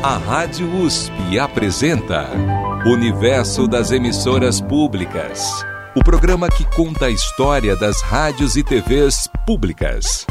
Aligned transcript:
A 0.00 0.16
Rádio 0.16 0.72
USP 0.80 1.40
apresenta 1.40 2.30
Universo 2.86 3.66
das 3.66 3.90
Emissoras 3.90 4.60
Públicas. 4.60 5.44
O 5.96 6.04
programa 6.04 6.48
que 6.48 6.64
conta 6.76 7.06
a 7.06 7.10
história 7.10 7.74
das 7.74 8.00
rádios 8.00 8.56
e 8.56 8.62
TVs 8.62 9.28
públicas. 9.44 10.24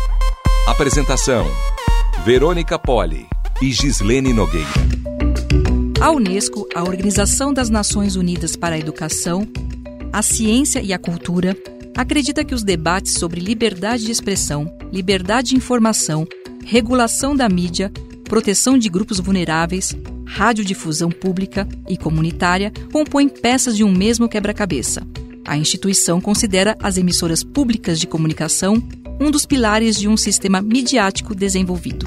Apresentação: 0.65 1.45
Verônica 2.23 2.79
Poli 2.79 3.27
e 3.61 3.73
Gislene 3.73 4.31
Nogueira. 4.31 4.67
A 5.99 6.11
Unesco, 6.11 6.65
a 6.73 6.83
Organização 6.83 7.53
das 7.53 7.69
Nações 7.69 8.15
Unidas 8.15 8.55
para 8.55 8.75
a 8.75 8.79
Educação, 8.79 9.45
a 10.13 10.21
Ciência 10.21 10.79
e 10.79 10.93
a 10.93 10.97
Cultura, 10.97 11.57
acredita 11.93 12.45
que 12.45 12.55
os 12.55 12.63
debates 12.63 13.15
sobre 13.15 13.41
liberdade 13.41 14.05
de 14.05 14.11
expressão, 14.11 14.73
liberdade 14.93 15.49
de 15.49 15.57
informação, 15.57 16.25
regulação 16.63 17.35
da 17.35 17.49
mídia, 17.49 17.91
proteção 18.27 18.77
de 18.77 18.89
grupos 18.89 19.19
vulneráveis, 19.19 19.95
radiodifusão 20.25 21.09
pública 21.09 21.67
e 21.87 21.97
comunitária 21.97 22.71
compõem 22.91 23.27
peças 23.27 23.75
de 23.75 23.83
um 23.83 23.91
mesmo 23.91 24.27
quebra-cabeça. 24.29 25.01
A 25.45 25.57
instituição 25.57 26.19
considera 26.19 26.75
as 26.81 26.97
emissoras 26.97 27.43
públicas 27.43 27.99
de 27.99 28.05
comunicação 28.05 28.83
um 29.19 29.31
dos 29.31 29.45
pilares 29.45 29.97
de 29.97 30.07
um 30.07 30.17
sistema 30.17 30.61
midiático 30.61 31.33
desenvolvido. 31.33 32.05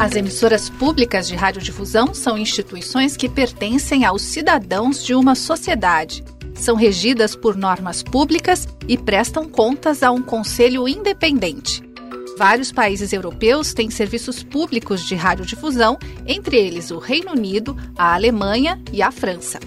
As 0.00 0.14
emissoras 0.14 0.70
públicas 0.70 1.26
de 1.26 1.34
radiodifusão 1.34 2.14
são 2.14 2.38
instituições 2.38 3.16
que 3.16 3.28
pertencem 3.28 4.04
aos 4.04 4.22
cidadãos 4.22 5.04
de 5.04 5.14
uma 5.14 5.34
sociedade. 5.34 6.22
São 6.54 6.76
regidas 6.76 7.34
por 7.34 7.56
normas 7.56 8.02
públicas 8.02 8.66
e 8.86 8.96
prestam 8.96 9.48
contas 9.48 10.02
a 10.02 10.10
um 10.10 10.22
conselho 10.22 10.86
independente. 10.88 11.87
Vários 12.38 12.70
países 12.70 13.12
europeus 13.12 13.72
têm 13.74 13.90
serviços 13.90 14.44
públicos 14.44 15.04
de 15.04 15.16
radiodifusão, 15.16 15.98
entre 16.24 16.56
eles 16.56 16.92
o 16.92 16.98
Reino 16.98 17.32
Unido, 17.32 17.76
a 17.96 18.14
Alemanha 18.14 18.80
e 18.92 19.02
a 19.02 19.10
França. 19.10 19.58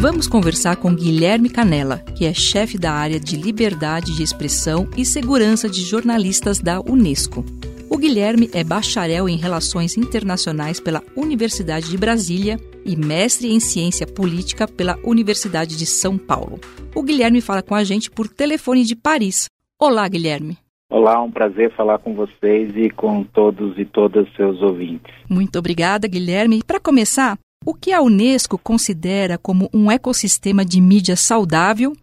Vamos 0.00 0.26
conversar 0.26 0.74
com 0.74 0.92
Guilherme 0.92 1.48
Canella, 1.48 1.98
que 2.16 2.24
é 2.24 2.34
chefe 2.34 2.76
da 2.76 2.92
área 2.92 3.20
de 3.20 3.36
liberdade 3.36 4.16
de 4.16 4.22
expressão 4.24 4.90
e 4.96 5.06
segurança 5.06 5.68
de 5.68 5.82
jornalistas 5.82 6.58
da 6.58 6.80
Unesco. 6.80 7.44
O 7.88 7.96
Guilherme 7.98 8.50
é 8.52 8.64
bacharel 8.64 9.28
em 9.28 9.36
Relações 9.36 9.96
Internacionais 9.96 10.80
pela 10.80 11.04
Universidade 11.14 11.88
de 11.88 11.96
Brasília 11.96 12.58
e 12.84 12.96
mestre 12.96 13.52
em 13.52 13.60
Ciência 13.60 14.08
Política 14.08 14.66
pela 14.66 14.98
Universidade 15.04 15.76
de 15.76 15.86
São 15.86 16.18
Paulo. 16.18 16.58
O 16.96 17.00
Guilherme 17.00 17.40
fala 17.40 17.62
com 17.62 17.76
a 17.76 17.84
gente 17.84 18.10
por 18.10 18.26
telefone 18.26 18.84
de 18.84 18.96
Paris. 18.96 19.46
Olá, 19.78 20.08
Guilherme. 20.08 20.63
Olá, 20.96 21.20
um 21.20 21.28
prazer 21.28 21.72
falar 21.72 21.98
com 21.98 22.14
vocês 22.14 22.72
e 22.76 22.88
com 22.88 23.24
todos 23.24 23.76
e 23.76 23.84
todas 23.84 24.32
seus 24.36 24.62
ouvintes. 24.62 25.12
Muito 25.28 25.58
obrigada, 25.58 26.06
Guilherme. 26.06 26.62
Para 26.64 26.78
começar, 26.78 27.36
o 27.66 27.74
que 27.74 27.92
a 27.92 28.00
Unesco 28.00 28.56
considera 28.56 29.36
como 29.36 29.68
um 29.74 29.90
ecossistema 29.90 30.64
de 30.64 30.80
mídia 30.80 31.16
saudável 31.16 31.94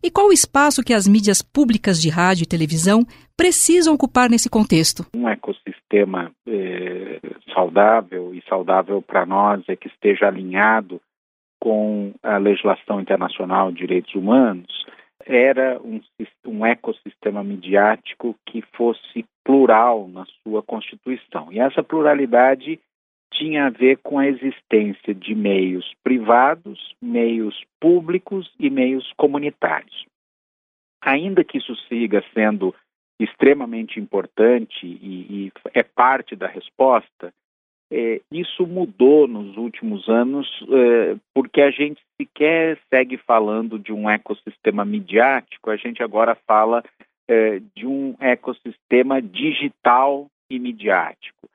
e 0.00 0.12
qual 0.12 0.28
o 0.28 0.32
espaço 0.32 0.84
que 0.84 0.94
as 0.94 1.08
mídias 1.08 1.42
públicas 1.42 2.00
de 2.00 2.08
rádio 2.08 2.44
e 2.44 2.46
televisão 2.46 3.00
precisam 3.36 3.94
ocupar 3.94 4.30
nesse 4.30 4.48
contexto? 4.48 5.04
Um 5.12 5.28
ecossistema 5.28 6.30
eh, 6.46 7.18
saudável 7.52 8.32
e 8.32 8.40
saudável 8.48 9.02
para 9.02 9.26
nós 9.26 9.64
é 9.68 9.74
que 9.74 9.88
esteja 9.88 10.28
alinhado 10.28 11.00
com 11.58 12.12
a 12.22 12.36
legislação 12.36 13.00
internacional 13.00 13.72
de 13.72 13.78
direitos 13.78 14.14
humanos 14.14 14.86
era 15.26 15.80
um, 15.82 16.00
um 16.46 16.64
ecossistema 16.64 17.42
midiático 17.42 18.38
que 18.46 18.62
fosse 18.76 19.24
plural 19.44 20.08
na 20.08 20.24
sua 20.42 20.62
constituição. 20.62 21.52
E 21.52 21.58
essa 21.58 21.82
pluralidade 21.82 22.80
tinha 23.32 23.66
a 23.66 23.70
ver 23.70 23.98
com 23.98 24.18
a 24.18 24.26
existência 24.28 25.12
de 25.14 25.34
meios 25.34 25.92
privados, 26.02 26.94
meios 27.02 27.60
públicos 27.80 28.50
e 28.58 28.70
meios 28.70 29.12
comunitários. 29.16 30.06
Ainda 31.02 31.44
que 31.44 31.58
isso 31.58 31.74
siga 31.88 32.24
sendo 32.32 32.74
extremamente 33.18 33.98
importante 33.98 34.86
e, 34.86 35.46
e 35.46 35.52
é 35.74 35.82
parte 35.82 36.36
da 36.36 36.46
resposta, 36.46 37.32
é, 37.90 38.20
isso 38.32 38.66
mudou 38.66 39.28
nos 39.28 39.56
últimos 39.56 40.08
anos, 40.08 40.48
é, 40.68 41.16
porque 41.32 41.60
a 41.60 41.70
gente 41.70 42.00
sequer 42.20 42.78
segue 42.92 43.16
falando 43.16 43.78
de 43.78 43.92
um 43.92 44.10
ecossistema 44.10 44.84
midiático, 44.84 45.70
a 45.70 45.76
gente 45.76 46.02
agora 46.02 46.36
fala 46.46 46.82
é, 47.28 47.60
de 47.74 47.86
um 47.86 48.14
ecossistema 48.20 49.22
digital 49.22 50.26
e 50.50 50.58
midiático. 50.58 51.48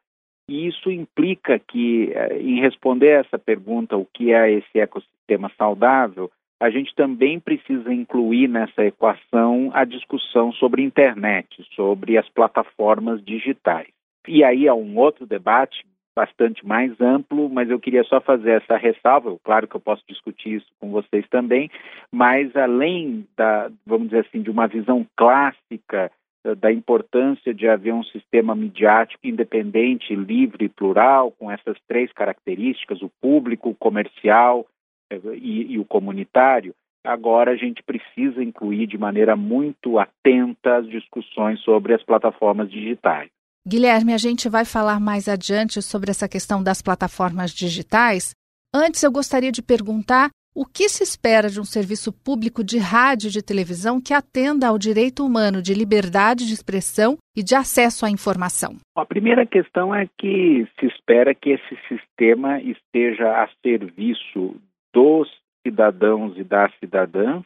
E 0.49 0.67
isso 0.67 0.89
implica 0.89 1.59
que, 1.59 2.11
é, 2.13 2.37
em 2.41 2.59
responder 2.59 3.21
essa 3.25 3.37
pergunta, 3.37 3.97
o 3.97 4.05
que 4.05 4.33
é 4.33 4.51
esse 4.51 4.79
ecossistema 4.79 5.51
saudável, 5.57 6.31
a 6.61 6.69
gente 6.69 6.93
também 6.93 7.39
precisa 7.39 7.91
incluir 7.91 8.47
nessa 8.47 8.85
equação 8.85 9.71
a 9.73 9.83
discussão 9.83 10.53
sobre 10.53 10.83
internet, 10.83 11.65
sobre 11.75 12.17
as 12.17 12.29
plataformas 12.29 13.23
digitais. 13.23 13.87
E 14.27 14.43
aí 14.43 14.67
há 14.67 14.75
um 14.75 14.97
outro 14.97 15.25
debate 15.25 15.83
bastante 16.15 16.65
mais 16.65 16.99
amplo, 16.99 17.49
mas 17.49 17.69
eu 17.69 17.79
queria 17.79 18.03
só 18.03 18.19
fazer 18.19 18.61
essa 18.61 18.77
ressalva. 18.77 19.35
Claro 19.43 19.67
que 19.67 19.75
eu 19.75 19.79
posso 19.79 20.03
discutir 20.07 20.55
isso 20.55 20.67
com 20.79 20.91
vocês 20.91 21.27
também, 21.29 21.69
mas 22.11 22.55
além 22.55 23.27
da, 23.35 23.71
vamos 23.85 24.09
dizer 24.09 24.25
assim, 24.27 24.41
de 24.41 24.49
uma 24.49 24.67
visão 24.67 25.05
clássica 25.15 26.11
eh, 26.43 26.55
da 26.55 26.71
importância 26.71 27.53
de 27.53 27.67
haver 27.67 27.93
um 27.93 28.03
sistema 28.03 28.55
midiático 28.55 29.25
independente, 29.25 30.15
livre 30.15 30.65
e 30.65 30.69
plural, 30.69 31.31
com 31.31 31.49
essas 31.49 31.77
três 31.87 32.11
características, 32.11 33.01
o 33.01 33.11
público, 33.21 33.69
o 33.69 33.75
comercial 33.75 34.65
eh, 35.09 35.19
e, 35.35 35.73
e 35.73 35.79
o 35.79 35.85
comunitário, 35.85 36.75
agora 37.03 37.51
a 37.51 37.55
gente 37.55 37.81
precisa 37.83 38.43
incluir 38.43 38.87
de 38.87 38.97
maneira 38.97 39.35
muito 39.35 39.97
atenta 39.97 40.77
as 40.77 40.87
discussões 40.87 41.59
sobre 41.61 41.93
as 41.93 42.03
plataformas 42.03 42.69
digitais. 42.69 43.29
Guilherme, 43.67 44.11
a 44.11 44.17
gente 44.17 44.49
vai 44.49 44.65
falar 44.65 44.99
mais 44.99 45.27
adiante 45.27 45.83
sobre 45.83 46.09
essa 46.09 46.27
questão 46.27 46.63
das 46.63 46.81
plataformas 46.81 47.51
digitais. 47.51 48.33
Antes, 48.73 49.03
eu 49.03 49.11
gostaria 49.11 49.51
de 49.51 49.61
perguntar 49.61 50.31
o 50.55 50.65
que 50.65 50.89
se 50.89 51.03
espera 51.03 51.47
de 51.47 51.61
um 51.61 51.63
serviço 51.63 52.11
público 52.11 52.63
de 52.63 52.79
rádio 52.79 53.27
e 53.27 53.31
de 53.31 53.43
televisão 53.43 54.01
que 54.01 54.15
atenda 54.15 54.67
ao 54.67 54.79
direito 54.79 55.23
humano 55.23 55.61
de 55.61 55.75
liberdade 55.75 56.47
de 56.47 56.53
expressão 56.55 57.17
e 57.37 57.43
de 57.43 57.53
acesso 57.53 58.03
à 58.03 58.09
informação? 58.09 58.77
A 58.95 59.05
primeira 59.05 59.45
questão 59.45 59.93
é 59.93 60.07
que 60.17 60.67
se 60.79 60.87
espera 60.87 61.35
que 61.35 61.51
esse 61.51 61.77
sistema 61.87 62.59
esteja 62.61 63.43
a 63.43 63.49
serviço 63.61 64.59
dos 64.91 65.29
cidadãos 65.65 66.35
e 66.35 66.43
das 66.43 66.73
cidadãs 66.79 67.43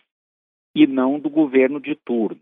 e 0.73 0.87
não 0.87 1.19
do 1.19 1.29
governo 1.29 1.81
de 1.81 1.93
turno 2.05 2.39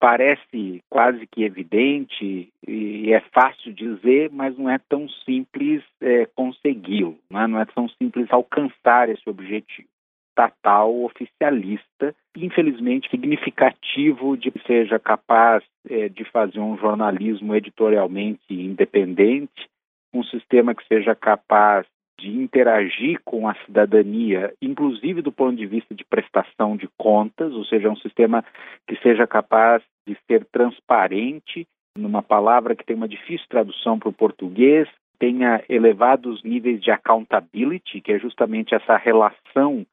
parece 0.00 0.82
quase 0.88 1.26
que 1.26 1.44
evidente 1.44 2.50
e 2.66 3.12
é 3.12 3.20
fácil 3.32 3.72
dizer, 3.72 4.30
mas 4.32 4.56
não 4.56 4.70
é 4.70 4.78
tão 4.78 5.06
simples 5.26 5.84
é, 6.00 6.24
consegui-lo, 6.34 7.18
não, 7.30 7.40
é? 7.40 7.46
não 7.46 7.60
é 7.60 7.66
tão 7.66 7.86
simples 7.90 8.26
alcançar 8.30 9.10
esse 9.10 9.28
objetivo 9.28 9.88
estatal 10.30 11.04
oficialista, 11.04 12.14
infelizmente 12.34 13.10
significativo 13.10 14.36
de 14.36 14.50
que 14.50 14.66
seja 14.66 14.98
capaz 14.98 15.62
é, 15.88 16.08
de 16.08 16.24
fazer 16.24 16.60
um 16.60 16.78
jornalismo 16.78 17.54
editorialmente 17.54 18.40
independente, 18.48 19.68
um 20.14 20.24
sistema 20.24 20.74
que 20.74 20.86
seja 20.86 21.14
capaz 21.14 21.86
de 22.20 22.28
interagir 22.28 23.20
com 23.24 23.48
a 23.48 23.54
cidadania, 23.64 24.52
inclusive 24.60 25.22
do 25.22 25.32
ponto 25.32 25.56
de 25.56 25.66
vista 25.66 25.94
de 25.94 26.04
prestação 26.04 26.76
de 26.76 26.88
contas, 26.98 27.52
ou 27.52 27.64
seja, 27.64 27.90
um 27.90 27.96
sistema 27.96 28.44
que 28.86 28.96
seja 29.02 29.26
capaz 29.26 29.82
de 30.06 30.16
ser 30.26 30.44
transparente, 30.52 31.66
numa 31.96 32.22
palavra 32.22 32.76
que 32.76 32.84
tem 32.84 32.94
uma 32.94 33.08
difícil 33.08 33.46
tradução 33.48 33.98
para 33.98 34.08
o 34.08 34.12
português, 34.12 34.88
tenha 35.18 35.62
elevados 35.68 36.42
níveis 36.42 36.80
de 36.80 36.90
accountability, 36.90 38.00
que 38.00 38.12
é 38.12 38.18
justamente 38.18 38.74
essa 38.74 38.96
relação 38.96 39.84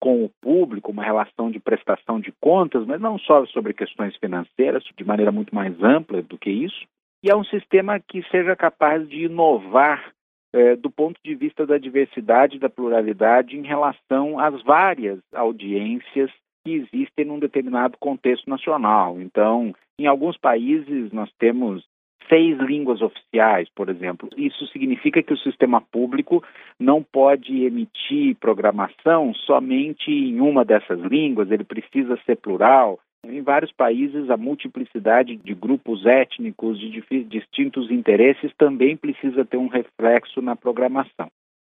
com 0.00 0.24
o 0.24 0.30
público, 0.40 0.92
uma 0.92 1.02
relação 1.02 1.50
de 1.50 1.58
prestação 1.58 2.20
de 2.20 2.32
contas, 2.40 2.86
mas 2.86 3.00
não 3.00 3.18
só 3.18 3.44
sobre 3.46 3.74
questões 3.74 4.16
financeiras, 4.16 4.84
de 4.96 5.04
maneira 5.04 5.32
muito 5.32 5.52
mais 5.54 5.74
ampla 5.82 6.22
do 6.22 6.38
que 6.38 6.50
isso. 6.50 6.86
E 7.24 7.30
é 7.30 7.34
um 7.34 7.44
sistema 7.44 7.98
que 7.98 8.22
seja 8.30 8.54
capaz 8.54 9.08
de 9.08 9.24
inovar 9.24 10.12
é, 10.52 10.76
do 10.76 10.90
ponto 10.90 11.20
de 11.24 11.34
vista 11.34 11.66
da 11.66 11.78
diversidade, 11.78 12.58
da 12.58 12.68
pluralidade, 12.68 13.56
em 13.56 13.62
relação 13.62 14.38
às 14.38 14.62
várias 14.62 15.20
audiências 15.34 16.30
que 16.64 16.72
existem 16.72 17.24
num 17.24 17.38
determinado 17.38 17.96
contexto 17.98 18.48
nacional. 18.48 19.20
Então, 19.20 19.74
em 19.98 20.06
alguns 20.06 20.36
países, 20.36 21.12
nós 21.12 21.30
temos 21.38 21.84
seis 22.28 22.58
línguas 22.58 23.00
oficiais, 23.00 23.68
por 23.74 23.88
exemplo. 23.88 24.28
Isso 24.36 24.66
significa 24.68 25.22
que 25.22 25.32
o 25.32 25.38
sistema 25.38 25.80
público 25.80 26.44
não 26.78 27.02
pode 27.02 27.64
emitir 27.64 28.36
programação 28.36 29.32
somente 29.34 30.10
em 30.10 30.40
uma 30.40 30.64
dessas 30.64 31.00
línguas, 31.00 31.50
ele 31.50 31.64
precisa 31.64 32.18
ser 32.26 32.36
plural. 32.36 33.00
Em 33.26 33.42
vários 33.42 33.72
países, 33.72 34.30
a 34.30 34.36
multiplicidade 34.36 35.36
de 35.36 35.54
grupos 35.54 36.06
étnicos 36.06 36.78
de 36.78 37.24
distintos 37.24 37.90
interesses 37.90 38.52
também 38.56 38.96
precisa 38.96 39.44
ter 39.44 39.56
um 39.56 39.68
reflexo 39.68 40.40
na 40.40 40.54
programação. 40.54 41.28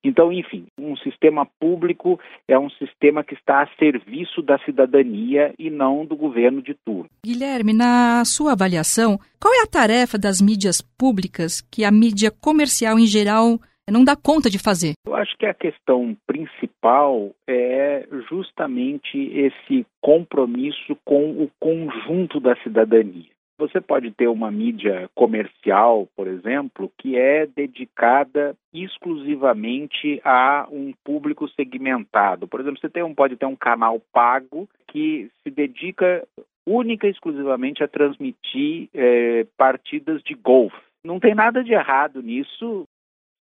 Então, 0.04 0.32
enfim, 0.32 0.66
um 0.76 0.96
sistema 0.96 1.46
público 1.60 2.18
é 2.48 2.58
um 2.58 2.68
sistema 2.70 3.22
que 3.22 3.34
está 3.34 3.62
a 3.62 3.68
serviço 3.78 4.42
da 4.42 4.58
cidadania 4.64 5.54
e 5.56 5.70
não 5.70 6.04
do 6.04 6.16
governo 6.16 6.60
de 6.60 6.74
turno. 6.74 7.08
Guilherme, 7.24 7.72
na 7.72 8.24
sua 8.24 8.52
avaliação, 8.52 9.18
qual 9.40 9.54
é 9.54 9.62
a 9.62 9.66
tarefa 9.66 10.18
das 10.18 10.40
mídias 10.40 10.80
públicas 10.80 11.60
que 11.60 11.84
a 11.84 11.92
mídia 11.92 12.32
comercial 12.32 12.98
em 12.98 13.06
geral 13.06 13.60
não 13.90 14.04
dá 14.04 14.14
conta 14.16 14.48
de 14.48 14.58
fazer? 14.58 14.92
Eu 15.06 15.14
acho 15.14 15.36
que 15.36 15.46
a 15.46 15.54
questão 15.54 16.16
principal 16.26 17.30
é 17.46 18.06
justamente 18.28 19.18
esse 19.18 19.86
compromisso 20.00 20.96
com 21.04 21.42
o 21.42 21.50
conjunto 21.58 22.38
da 22.38 22.54
cidadania. 22.62 23.30
Você 23.58 23.80
pode 23.80 24.10
ter 24.10 24.26
uma 24.26 24.50
mídia 24.50 25.08
comercial, 25.14 26.08
por 26.16 26.26
exemplo, 26.26 26.90
que 26.98 27.16
é 27.16 27.46
dedicada 27.46 28.56
exclusivamente 28.74 30.20
a 30.24 30.66
um 30.70 30.92
público 31.04 31.48
segmentado. 31.50 32.48
Por 32.48 32.60
exemplo, 32.60 32.80
você 32.80 32.88
tem 32.88 33.02
um, 33.02 33.14
pode 33.14 33.36
ter 33.36 33.46
um 33.46 33.54
canal 33.54 34.00
pago 34.12 34.68
que 34.88 35.30
se 35.42 35.50
dedica 35.50 36.26
única 36.66 37.06
e 37.06 37.10
exclusivamente 37.10 37.84
a 37.84 37.88
transmitir 37.88 38.88
é, 38.94 39.46
partidas 39.56 40.22
de 40.22 40.34
golfe. 40.34 40.76
Não 41.04 41.18
tem 41.18 41.34
nada 41.34 41.64
de 41.64 41.72
errado 41.72 42.22
nisso, 42.22 42.84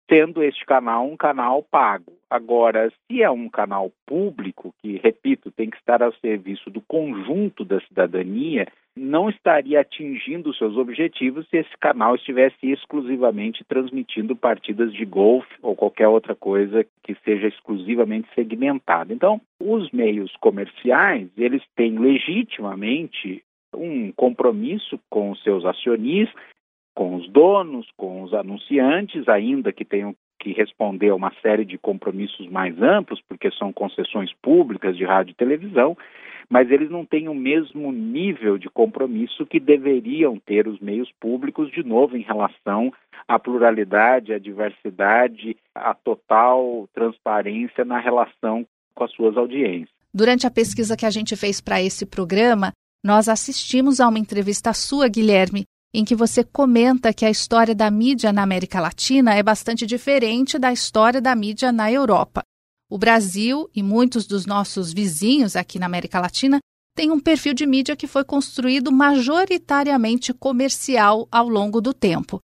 tendo 0.08 0.42
este 0.42 0.66
canal 0.66 1.06
um 1.06 1.18
canal 1.18 1.62
pago. 1.62 2.14
Agora, 2.30 2.92
se 3.06 3.22
é 3.22 3.30
um 3.30 3.50
canal 3.50 3.92
público, 4.06 4.74
que, 4.82 4.98
repito, 4.98 5.52
tem 5.52 5.70
que 5.70 5.78
estar 5.78 6.02
ao 6.02 6.14
serviço 6.16 6.70
do 6.70 6.82
conjunto 6.82 7.64
da 7.64 7.80
cidadania, 7.82 8.68
não 8.96 9.30
estaria 9.30 9.80
atingindo 9.80 10.54
seus 10.54 10.76
objetivos 10.76 11.48
se 11.50 11.58
esse 11.58 11.78
canal 11.80 12.16
estivesse 12.16 12.70
exclusivamente 12.70 13.64
transmitindo 13.66 14.36
partidas 14.36 14.92
de 14.92 15.06
golfe 15.06 15.54
ou 15.62 15.76
qualquer 15.76 16.08
outra 16.08 16.36
coisa 16.36 16.86
que 17.04 17.16
seja 17.24 17.48
exclusivamente 17.48 18.28
segmentada. 18.34 19.14
Então, 19.14 19.40
os 19.60 19.90
meios 19.92 20.34
comerciais, 20.42 21.30
eles 21.38 21.64
têm 21.76 21.98
legitimamente 21.98 23.44
um 23.74 24.12
compromisso 24.14 25.00
com 25.10 25.36
seus 25.36 25.64
acionistas 25.64 26.42
com 26.98 27.14
os 27.14 27.30
donos, 27.30 27.88
com 27.96 28.24
os 28.24 28.34
anunciantes, 28.34 29.30
ainda 29.30 29.72
que 29.72 29.86
tenham 29.86 30.16
que 30.40 30.52
responder 30.52 31.10
a 31.10 31.16
uma 31.16 31.32
série 31.44 31.64
de 31.64 31.78
compromissos 31.78 32.50
mais 32.50 32.82
amplos, 32.82 33.22
porque 33.30 33.52
são 33.52 33.72
concessões 33.72 34.34
públicas 34.42 34.98
de 34.98 35.06
rádio 35.06 35.34
e 35.34 35.36
televisão, 35.36 35.96
mas 36.50 36.72
eles 36.72 36.90
não 36.90 37.06
têm 37.06 37.30
o 37.30 37.36
mesmo 37.36 37.92
nível 37.92 38.58
de 38.58 38.68
compromisso 38.68 39.46
que 39.46 39.60
deveriam 39.60 40.40
ter 40.40 40.68
os 40.68 40.80
meios 40.80 41.12
públicos, 41.20 41.70
de 41.72 41.84
novo, 41.84 42.18
em 42.18 42.24
relação 42.24 42.92
à 43.28 43.38
pluralidade, 43.38 44.34
à 44.34 44.40
diversidade, 44.40 45.56
à 45.76 45.94
total 45.94 46.90
transparência 46.96 47.86
na 47.86 48.00
relação 48.00 48.66
com 48.96 49.04
as 49.04 49.12
suas 49.12 49.38
audiências. 49.38 49.96
Durante 50.12 50.48
a 50.48 50.52
pesquisa 50.52 50.98
que 50.98 51.06
a 51.06 51.12
gente 51.12 51.36
fez 51.36 51.62
para 51.62 51.80
esse 51.80 52.08
programa, 52.08 52.72
nós 53.04 53.30
assistimos 53.30 54.00
a 54.02 54.08
uma 54.08 54.18
entrevista 54.18 54.74
sua, 54.74 55.08
Guilherme, 55.08 55.64
em 55.98 56.06
que 56.06 56.14
você 56.14 56.44
comenta 56.44 57.12
que 57.12 57.26
a 57.26 57.30
história 57.32 57.74
da 57.74 57.90
mídia 57.90 58.32
na 58.32 58.44
América 58.44 58.80
Latina 58.80 59.34
é 59.34 59.42
bastante 59.42 59.84
diferente 59.84 60.60
da 60.60 60.72
história 60.72 61.20
da 61.20 61.36
mídia 61.36 61.72
na 61.72 61.92
Europa. 61.92 62.44
O 62.88 63.00
Brasil 63.00 63.68
e 63.76 63.82
muitos 63.82 64.28
dos 64.28 64.46
nossos 64.46 64.94
vizinhos 64.94 65.56
aqui 65.56 65.80
na 65.80 65.88
América 65.88 66.20
Latina 66.20 66.60
têm 66.96 67.10
um 67.10 67.20
perfil 67.20 67.56
de 67.56 67.66
mídia 67.66 67.96
que 67.96 68.06
foi 68.06 68.24
construído 68.24 68.92
majoritariamente 68.92 70.36
comercial 70.36 71.28
ao 71.32 71.50
longo 71.50 71.82
do 71.82 71.96
tempo. 71.96 72.40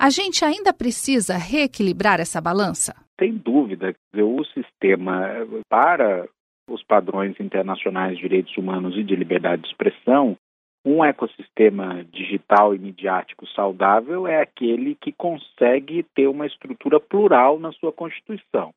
A 0.00 0.08
gente 0.08 0.44
ainda 0.44 0.72
precisa 0.72 1.36
reequilibrar 1.36 2.20
essa 2.20 2.40
balança? 2.40 2.94
Sem 3.20 3.36
dúvida. 3.36 3.92
O 4.14 4.44
sistema, 4.44 5.26
para 5.68 6.28
os 6.70 6.84
padrões 6.84 7.34
internacionais 7.40 8.14
de 8.14 8.22
direitos 8.22 8.56
humanos 8.56 8.96
e 8.96 9.02
de 9.02 9.16
liberdade 9.16 9.62
de 9.62 9.68
expressão, 9.68 10.36
um 10.84 11.04
ecossistema 11.04 12.04
digital 12.04 12.74
e 12.74 12.78
midiático 12.78 13.46
saudável 13.48 14.26
é 14.26 14.40
aquele 14.40 14.94
que 14.96 15.12
consegue 15.12 16.02
ter 16.14 16.26
uma 16.26 16.46
estrutura 16.46 16.98
plural 16.98 17.58
na 17.58 17.72
sua 17.72 17.92
constituição. 17.92 18.72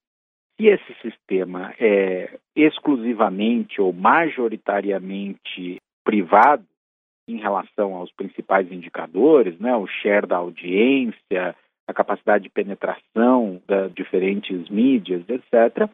Se 0.55 0.67
esse 0.67 0.93
sistema 1.01 1.73
é 1.79 2.37
exclusivamente 2.55 3.81
ou 3.81 3.91
majoritariamente 3.91 5.81
privado 6.03 6.63
em 7.27 7.37
relação 7.37 7.95
aos 7.95 8.11
principais 8.11 8.71
indicadores, 8.71 9.59
né, 9.59 9.75
o 9.75 9.87
share 9.87 10.27
da 10.27 10.37
audiência, 10.37 11.55
a 11.87 11.93
capacidade 11.93 12.43
de 12.45 12.49
penetração 12.49 13.61
das 13.67 13.93
diferentes 13.93 14.69
mídias, 14.69 15.23
etc., 15.27 15.89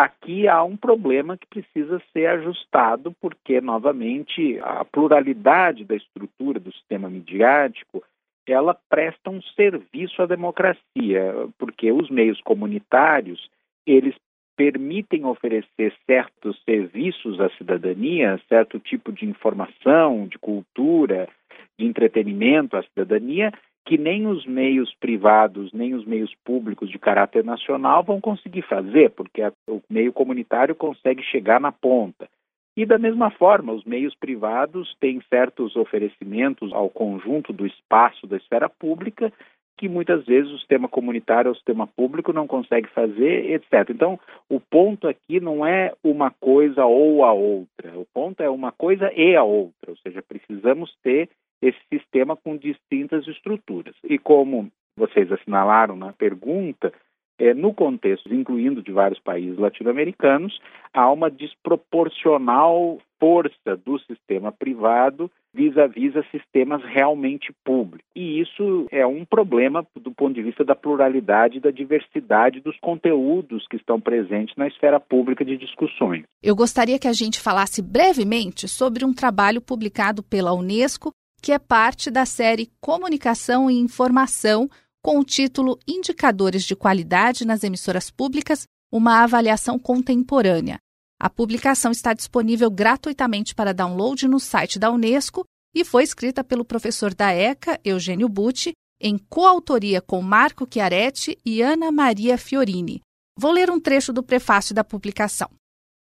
Aqui 0.00 0.46
há 0.46 0.62
um 0.62 0.76
problema 0.76 1.36
que 1.36 1.44
precisa 1.48 2.00
ser 2.12 2.26
ajustado, 2.26 3.12
porque, 3.20 3.60
novamente, 3.60 4.56
a 4.62 4.84
pluralidade 4.84 5.84
da 5.84 5.96
estrutura 5.96 6.60
do 6.60 6.72
sistema 6.72 7.10
midiático 7.10 8.04
ela 8.46 8.78
presta 8.88 9.28
um 9.28 9.42
serviço 9.56 10.22
à 10.22 10.26
democracia, 10.26 11.34
porque 11.58 11.90
os 11.90 12.08
meios 12.10 12.40
comunitários 12.42 13.50
eles 13.84 14.14
permitem 14.56 15.24
oferecer 15.24 15.92
certos 16.06 16.62
serviços 16.62 17.40
à 17.40 17.50
cidadania, 17.50 18.40
certo 18.48 18.78
tipo 18.78 19.12
de 19.12 19.26
informação, 19.26 20.28
de 20.28 20.38
cultura, 20.38 21.28
de 21.76 21.84
entretenimento 21.84 22.76
à 22.76 22.84
cidadania, 22.84 23.52
que 23.88 23.96
nem 23.96 24.26
os 24.26 24.44
meios 24.44 24.94
privados, 25.00 25.72
nem 25.72 25.94
os 25.94 26.04
meios 26.04 26.30
públicos 26.44 26.90
de 26.90 26.98
caráter 26.98 27.42
nacional 27.42 28.04
vão 28.04 28.20
conseguir 28.20 28.60
fazer, 28.60 29.10
porque 29.12 29.40
o 29.66 29.80
meio 29.88 30.12
comunitário 30.12 30.74
consegue 30.74 31.22
chegar 31.22 31.58
na 31.58 31.72
ponta. 31.72 32.28
E 32.76 32.84
da 32.84 32.98
mesma 32.98 33.30
forma, 33.30 33.72
os 33.72 33.84
meios 33.84 34.14
privados 34.14 34.94
têm 35.00 35.22
certos 35.30 35.74
oferecimentos 35.74 36.70
ao 36.74 36.90
conjunto 36.90 37.50
do 37.50 37.66
espaço 37.66 38.26
da 38.26 38.36
esfera 38.36 38.68
pública 38.68 39.32
que 39.78 39.88
muitas 39.88 40.26
vezes 40.26 40.52
o 40.52 40.58
sistema 40.58 40.86
comunitário 40.86 41.48
ou 41.48 41.52
o 41.52 41.56
sistema 41.56 41.86
público 41.86 42.30
não 42.30 42.46
consegue 42.46 42.88
fazer, 42.90 43.52
etc. 43.52 43.88
Então, 43.88 44.20
o 44.50 44.60
ponto 44.60 45.08
aqui 45.08 45.40
não 45.40 45.64
é 45.64 45.94
uma 46.04 46.30
coisa 46.30 46.84
ou 46.84 47.24
a 47.24 47.32
outra, 47.32 47.96
o 47.96 48.04
ponto 48.12 48.42
é 48.42 48.50
uma 48.50 48.70
coisa 48.70 49.10
e 49.14 49.34
a 49.34 49.42
outra, 49.42 49.92
ou 49.92 49.96
seja, 49.96 50.20
precisamos 50.20 50.94
ter 51.02 51.30
esse 51.60 51.78
sistema 51.92 52.36
com 52.36 52.56
distintas 52.56 53.26
estruturas. 53.26 53.94
E 54.04 54.18
como 54.18 54.70
vocês 54.96 55.30
assinalaram 55.30 55.96
na 55.96 56.12
pergunta, 56.12 56.92
é, 57.38 57.54
no 57.54 57.72
contexto, 57.72 58.34
incluindo 58.34 58.82
de 58.82 58.90
vários 58.90 59.20
países 59.20 59.58
latino-americanos, 59.58 60.58
há 60.92 61.10
uma 61.10 61.30
desproporcional 61.30 62.98
força 63.20 63.76
do 63.84 63.98
sistema 64.00 64.52
privado 64.52 65.30
vis-à-vis 65.54 66.14
-vis 66.14 66.18
a 66.18 66.30
sistemas 66.30 66.82
realmente 66.84 67.52
públicos. 67.64 68.06
E 68.14 68.40
isso 68.40 68.86
é 68.90 69.06
um 69.06 69.24
problema 69.24 69.86
do 69.96 70.12
ponto 70.12 70.34
de 70.34 70.42
vista 70.42 70.64
da 70.64 70.74
pluralidade 70.74 71.58
e 71.58 71.60
da 71.60 71.70
diversidade 71.70 72.60
dos 72.60 72.78
conteúdos 72.80 73.66
que 73.68 73.76
estão 73.76 74.00
presentes 74.00 74.54
na 74.56 74.66
esfera 74.66 75.00
pública 75.00 75.44
de 75.44 75.56
discussões. 75.56 76.24
Eu 76.42 76.54
gostaria 76.54 76.98
que 76.98 77.08
a 77.08 77.12
gente 77.12 77.40
falasse 77.40 77.82
brevemente 77.82 78.68
sobre 78.68 79.04
um 79.04 79.12
trabalho 79.12 79.60
publicado 79.60 80.22
pela 80.22 80.52
Unesco 80.52 81.12
que 81.40 81.52
é 81.52 81.58
parte 81.58 82.10
da 82.10 82.26
série 82.26 82.70
Comunicação 82.80 83.70
e 83.70 83.78
Informação, 83.78 84.68
com 85.02 85.18
o 85.18 85.24
título 85.24 85.78
Indicadores 85.86 86.64
de 86.64 86.76
Qualidade 86.76 87.46
nas 87.46 87.64
Emissoras 87.64 88.10
Públicas 88.10 88.64
Uma 88.92 89.22
Avaliação 89.22 89.78
Contemporânea. 89.78 90.78
A 91.20 91.28
publicação 91.28 91.90
está 91.90 92.12
disponível 92.12 92.70
gratuitamente 92.70 93.54
para 93.54 93.74
download 93.74 94.28
no 94.28 94.38
site 94.38 94.78
da 94.78 94.90
Unesco 94.90 95.44
e 95.74 95.84
foi 95.84 96.04
escrita 96.04 96.44
pelo 96.44 96.64
professor 96.64 97.14
da 97.14 97.32
ECA, 97.32 97.80
Eugênio 97.84 98.28
Butti, 98.28 98.72
em 99.00 99.16
coautoria 99.18 100.00
com 100.00 100.20
Marco 100.22 100.66
Chiaretti 100.70 101.38
e 101.44 101.62
Ana 101.62 101.90
Maria 101.92 102.36
Fiorini. 102.36 103.00
Vou 103.36 103.52
ler 103.52 103.70
um 103.70 103.80
trecho 103.80 104.12
do 104.12 104.22
prefácio 104.22 104.74
da 104.74 104.82
publicação. 104.82 105.48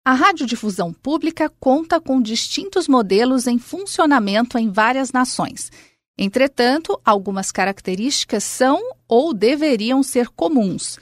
A 0.09 0.13
radiodifusão 0.13 0.91
pública 0.91 1.51
conta 1.59 2.01
com 2.01 2.19
distintos 2.19 2.87
modelos 2.87 3.45
em 3.45 3.59
funcionamento 3.59 4.57
em 4.57 4.67
várias 4.67 5.11
nações. 5.11 5.71
Entretanto, 6.17 6.99
algumas 7.05 7.51
características 7.51 8.43
são 8.43 8.81
ou 9.07 9.35
deveriam 9.35 10.01
ser 10.01 10.29
comuns. 10.29 10.97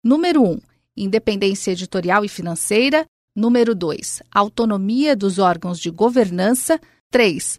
Número 0.00 0.44
1. 0.44 0.48
Um, 0.48 0.60
independência 0.96 1.72
editorial 1.72 2.24
e 2.24 2.28
financeira. 2.28 3.04
Número 3.34 3.74
2. 3.74 4.22
Autonomia 4.30 5.16
dos 5.16 5.40
órgãos 5.40 5.80
de 5.80 5.90
governança. 5.90 6.80
3. 7.10 7.58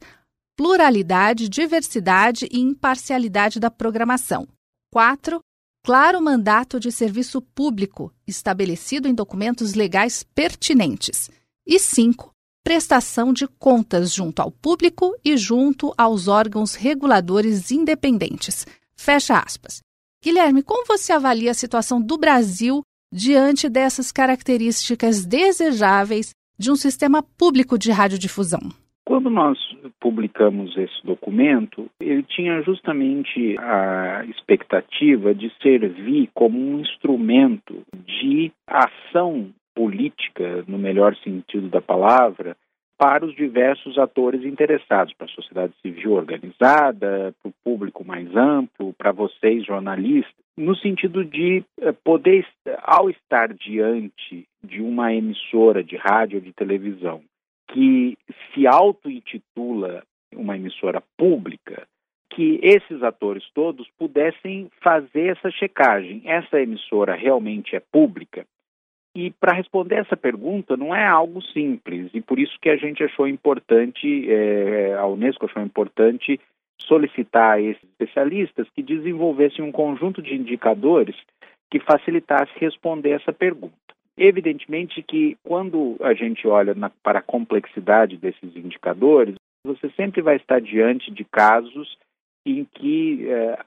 Pluralidade, 0.56 1.50
diversidade 1.50 2.48
e 2.50 2.62
imparcialidade 2.62 3.60
da 3.60 3.70
programação. 3.70 4.48
4 4.94 5.42
claro 5.84 6.22
mandato 6.22 6.80
de 6.80 6.92
serviço 6.92 7.42
público 7.42 8.14
estabelecido 8.26 9.08
em 9.08 9.14
documentos 9.14 9.74
legais 9.74 10.24
pertinentes. 10.24 11.30
E 11.66 11.80
5. 11.80 12.34
prestação 12.64 13.34
de 13.34 13.48
contas 13.48 14.14
junto 14.14 14.42
ao 14.42 14.52
público 14.52 15.14
e 15.24 15.38
junto 15.38 15.94
aos 15.98 16.28
órgãos 16.28 16.76
reguladores 16.76 17.72
independentes. 17.72 18.66
Fecha 18.96 19.38
aspas. 19.40 19.80
Guilherme, 20.24 20.64
como 20.64 20.86
você 20.86 21.14
avalia 21.14 21.52
a 21.52 21.54
situação 21.54 22.02
do 22.02 22.18
Brasil 22.18 22.82
diante 23.14 23.70
dessas 23.70 24.12
características 24.12 25.26
desejáveis 25.26 26.32
de 26.58 26.72
um 26.72 26.76
sistema 26.76 27.22
público 27.22 27.78
de 27.78 27.92
radiodifusão? 27.92 28.74
Quando 29.08 29.30
nós 29.30 29.58
publicamos 30.02 30.76
esse 30.76 31.02
documento, 31.06 31.90
ele 31.98 32.24
tinha 32.24 32.62
justamente 32.62 33.56
a 33.58 34.26
expectativa 34.26 35.34
de 35.34 35.50
servir 35.64 36.30
como 36.34 36.60
um 36.60 36.82
instrumento 36.82 37.84
de 38.06 38.52
ação 38.68 39.50
política, 39.74 40.66
no 40.68 40.78
melhor 40.78 41.16
sentido 41.24 41.70
da 41.70 41.80
palavra, 41.80 42.58
para 42.98 43.26
os 43.26 43.34
diversos 43.34 43.98
atores 43.98 44.44
interessados, 44.44 45.14
para 45.14 45.28
a 45.28 45.36
sociedade 45.36 45.74
civil 45.82 46.12
organizada, 46.12 47.34
para 47.42 47.50
o 47.50 47.54
público 47.64 48.04
mais 48.04 48.28
amplo, 48.36 48.92
para 48.98 49.14
vocês 49.14 49.66
jornalistas, 49.66 50.36
no 50.58 50.76
sentido 50.76 51.24
de 51.24 51.64
eh, 51.80 51.94
poder, 52.04 52.46
ao 52.84 53.10
estar 53.10 53.54
diante 53.54 54.46
de 54.62 54.82
uma 54.82 55.14
emissora 55.14 55.82
de 55.82 55.96
rádio 55.96 56.40
ou 56.40 56.44
de 56.44 56.52
televisão 56.52 57.22
que 57.78 58.18
se 58.52 58.66
auto-intitula 58.66 60.04
uma 60.36 60.56
emissora 60.56 61.00
pública, 61.16 61.88
que 62.32 62.60
esses 62.64 63.04
atores 63.04 63.44
todos 63.54 63.88
pudessem 64.00 64.68
fazer 64.82 65.38
essa 65.38 65.52
checagem. 65.52 66.24
Essa 66.26 66.60
emissora 66.60 67.14
realmente 67.14 67.76
é 67.76 67.80
pública? 67.80 68.48
E 69.16 69.30
para 69.30 69.54
responder 69.54 69.98
essa 70.00 70.18
pergunta 70.18 70.76
não 70.76 70.94
é 70.94 71.06
algo 71.06 71.40
simples, 71.40 72.10
e 72.16 72.20
por 72.22 72.40
isso 72.40 72.58
que 72.60 72.70
a 72.70 72.78
gente 72.78 73.04
achou 73.04 73.28
importante, 73.28 74.28
é, 74.28 74.96
a 74.96 75.06
Unesco 75.06 75.46
achou 75.46 75.62
importante 75.62 76.40
solicitar 76.82 77.58
a 77.58 77.62
esses 77.62 77.84
especialistas 77.84 78.68
que 78.72 78.82
desenvolvessem 78.82 79.64
um 79.64 79.72
conjunto 79.72 80.20
de 80.20 80.34
indicadores 80.34 81.16
que 81.70 81.80
facilitasse 81.80 82.52
responder 82.56 83.12
essa 83.12 83.32
pergunta. 83.32 83.87
Evidentemente 84.18 85.04
que 85.04 85.38
quando 85.44 85.96
a 86.02 86.14
gente 86.14 86.48
olha 86.48 86.74
na, 86.74 86.90
para 86.90 87.20
a 87.20 87.24
complexidade 87.24 88.18
desses 88.18 88.56
indicadores, 88.56 89.36
você 89.64 89.90
sempre 89.92 90.22
vai 90.22 90.38
estar 90.38 90.60
diante 90.60 91.12
de 91.12 91.24
casos 91.24 91.98
em 92.46 92.66
que 92.66 93.30
é, 93.30 93.60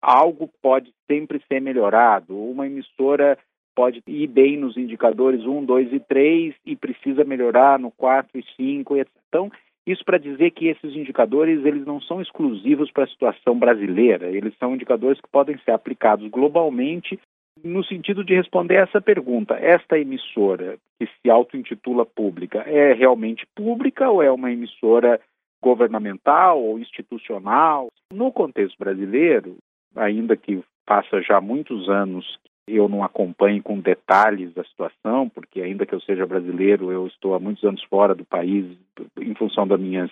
algo 0.00 0.48
pode 0.62 0.92
sempre 1.06 1.42
ser 1.46 1.60
melhorado. 1.60 2.36
Uma 2.36 2.66
emissora 2.66 3.36
pode 3.76 4.02
ir 4.06 4.26
bem 4.28 4.56
nos 4.56 4.76
indicadores 4.76 5.44
1, 5.44 5.64
2 5.64 5.92
e 5.92 6.00
3 6.00 6.54
e 6.64 6.74
precisa 6.74 7.22
melhorar 7.24 7.78
no 7.78 7.90
4 7.90 8.38
e 8.38 8.44
5. 8.56 8.96
E 8.96 9.04
então, 9.28 9.52
isso 9.86 10.04
para 10.04 10.18
dizer 10.18 10.52
que 10.52 10.68
esses 10.68 10.96
indicadores 10.96 11.64
eles 11.64 11.84
não 11.84 12.00
são 12.00 12.20
exclusivos 12.20 12.90
para 12.90 13.04
a 13.04 13.08
situação 13.08 13.58
brasileira, 13.58 14.28
eles 14.30 14.54
são 14.58 14.74
indicadores 14.74 15.20
que 15.20 15.28
podem 15.28 15.58
ser 15.58 15.72
aplicados 15.72 16.28
globalmente 16.28 17.18
no 17.64 17.84
sentido 17.84 18.24
de 18.24 18.34
responder 18.34 18.76
essa 18.76 19.00
pergunta: 19.00 19.54
esta 19.54 19.98
emissora 19.98 20.78
que 20.98 21.06
se 21.06 21.30
auto-intitula 21.30 22.04
pública 22.04 22.60
é 22.60 22.92
realmente 22.92 23.46
pública 23.54 24.10
ou 24.10 24.22
é 24.22 24.30
uma 24.30 24.50
emissora 24.50 25.20
governamental 25.62 26.62
ou 26.62 26.78
institucional? 26.78 27.88
No 28.12 28.32
contexto 28.32 28.78
brasileiro, 28.78 29.56
ainda 29.94 30.36
que 30.36 30.62
faça 30.86 31.20
já 31.20 31.40
muitos 31.40 31.88
anos 31.88 32.38
eu 32.76 32.88
não 32.88 33.02
acompanho 33.02 33.62
com 33.62 33.78
detalhes 33.80 34.56
a 34.56 34.64
situação, 34.64 35.28
porque 35.28 35.60
ainda 35.60 35.86
que 35.86 35.94
eu 35.94 36.00
seja 36.00 36.26
brasileiro, 36.26 36.92
eu 36.92 37.06
estou 37.06 37.34
há 37.34 37.40
muitos 37.40 37.64
anos 37.64 37.82
fora 37.84 38.14
do 38.14 38.24
país 38.24 38.66
em 39.20 39.34
função 39.34 39.66
das 39.66 39.80
minhas 39.80 40.10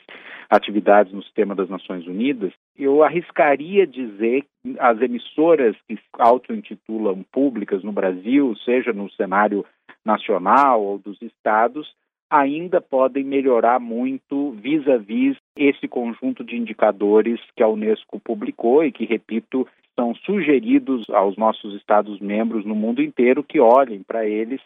atividades 0.48 1.12
no 1.12 1.22
sistema 1.22 1.54
das 1.54 1.68
Nações 1.68 2.06
Unidas. 2.06 2.52
Eu 2.76 3.02
arriscaria 3.02 3.86
dizer 3.86 4.44
que 4.62 4.76
as 4.78 5.00
emissoras 5.00 5.76
que 5.88 5.98
auto-intitulam 6.12 7.24
públicas 7.32 7.82
no 7.82 7.92
Brasil, 7.92 8.54
seja 8.64 8.92
no 8.92 9.10
cenário 9.12 9.64
nacional 10.04 10.82
ou 10.82 10.98
dos 10.98 11.20
estados, 11.20 11.92
ainda 12.30 12.80
podem 12.80 13.24
melhorar 13.24 13.78
muito 13.78 14.52
vis-à-vis 14.52 15.36
-vis 15.36 15.40
esse 15.56 15.88
conjunto 15.88 16.44
de 16.44 16.56
indicadores 16.56 17.40
que 17.56 17.62
a 17.62 17.68
Unesco 17.68 18.20
publicou 18.20 18.84
e 18.84 18.92
que, 18.92 19.04
repito, 19.04 19.66
são 19.98 20.14
sugeridos 20.14 21.08
aos 21.10 21.36
nossos 21.36 21.74
Estados-membros 21.74 22.64
no 22.64 22.74
mundo 22.74 23.02
inteiro 23.02 23.42
que 23.42 23.58
olhem 23.58 24.02
para 24.02 24.26
eles 24.26 24.60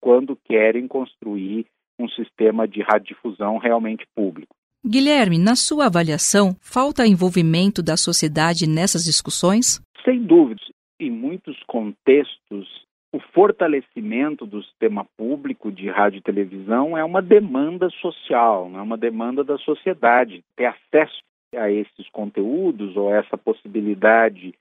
quando 0.00 0.36
querem 0.44 0.86
construir 0.86 1.66
um 1.98 2.08
sistema 2.08 2.68
de 2.68 2.82
radiodifusão 2.82 3.58
realmente 3.58 4.06
público. 4.14 4.54
Guilherme, 4.84 5.38
na 5.38 5.56
sua 5.56 5.86
avaliação, 5.86 6.54
falta 6.60 7.06
envolvimento 7.06 7.82
da 7.82 7.96
sociedade 7.96 8.68
nessas 8.68 9.02
discussões? 9.02 9.82
Sem 10.04 10.22
dúvida. 10.22 10.60
Em 11.00 11.10
muitos 11.10 11.60
contextos, 11.66 12.85
o 13.12 13.20
fortalecimento 13.32 14.44
do 14.44 14.62
sistema 14.62 15.06
público 15.16 15.70
de 15.70 15.88
rádio 15.88 16.18
e 16.18 16.22
televisão 16.22 16.96
é 16.96 17.04
uma 17.04 17.22
demanda 17.22 17.88
social, 17.90 18.70
é 18.74 18.80
uma 18.80 18.96
demanda 18.96 19.42
da 19.42 19.56
sociedade. 19.58 20.44
Ter 20.56 20.66
acesso 20.66 21.22
a 21.54 21.70
esses 21.70 22.08
conteúdos 22.10 22.96
ou 22.96 23.14
essa 23.14 23.38
possibilidade 23.38 24.54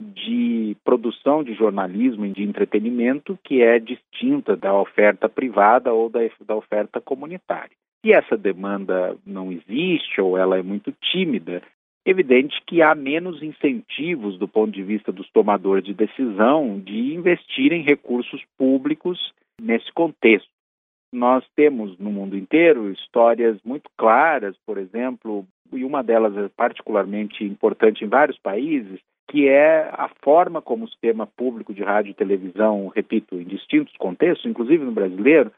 de 0.00 0.76
produção 0.84 1.42
de 1.42 1.54
jornalismo 1.54 2.24
e 2.24 2.30
de 2.30 2.44
entretenimento 2.44 3.38
que 3.42 3.62
é 3.62 3.78
distinta 3.78 4.56
da 4.56 4.72
oferta 4.72 5.28
privada 5.28 5.92
ou 5.92 6.08
da, 6.08 6.20
da 6.46 6.54
oferta 6.54 7.00
comunitária. 7.00 7.76
Se 8.00 8.12
essa 8.12 8.36
demanda 8.36 9.16
não 9.26 9.50
existe 9.50 10.20
ou 10.20 10.38
ela 10.38 10.56
é 10.56 10.62
muito 10.62 10.92
tímida, 10.92 11.62
evidente 12.10 12.60
que 12.66 12.82
há 12.82 12.94
menos 12.94 13.42
incentivos 13.42 14.38
do 14.38 14.48
ponto 14.48 14.72
de 14.72 14.82
vista 14.82 15.12
dos 15.12 15.28
tomadores 15.30 15.84
de 15.84 15.94
decisão 15.94 16.78
de 16.78 17.14
investirem 17.14 17.82
recursos 17.82 18.42
públicos 18.56 19.32
nesse 19.60 19.92
contexto. 19.92 20.48
Nós 21.12 21.44
temos 21.56 21.98
no 21.98 22.10
mundo 22.10 22.36
inteiro 22.36 22.90
histórias 22.90 23.58
muito 23.64 23.90
claras, 23.96 24.54
por 24.66 24.76
exemplo, 24.76 25.46
e 25.72 25.84
uma 25.84 26.02
delas 26.02 26.36
é 26.36 26.48
particularmente 26.48 27.44
importante 27.44 28.04
em 28.04 28.08
vários 28.08 28.38
países, 28.38 29.00
que 29.30 29.48
é 29.48 29.90
a 29.92 30.10
forma 30.22 30.60
como 30.60 30.84
o 30.84 30.88
sistema 30.88 31.26
público 31.26 31.72
de 31.72 31.82
rádio 31.82 32.10
e 32.10 32.14
televisão, 32.14 32.90
repito, 32.94 33.36
em 33.36 33.44
distintos 33.44 33.94
contextos, 33.96 34.50
inclusive 34.50 34.84
no 34.84 34.92
brasileiro, 34.92 35.50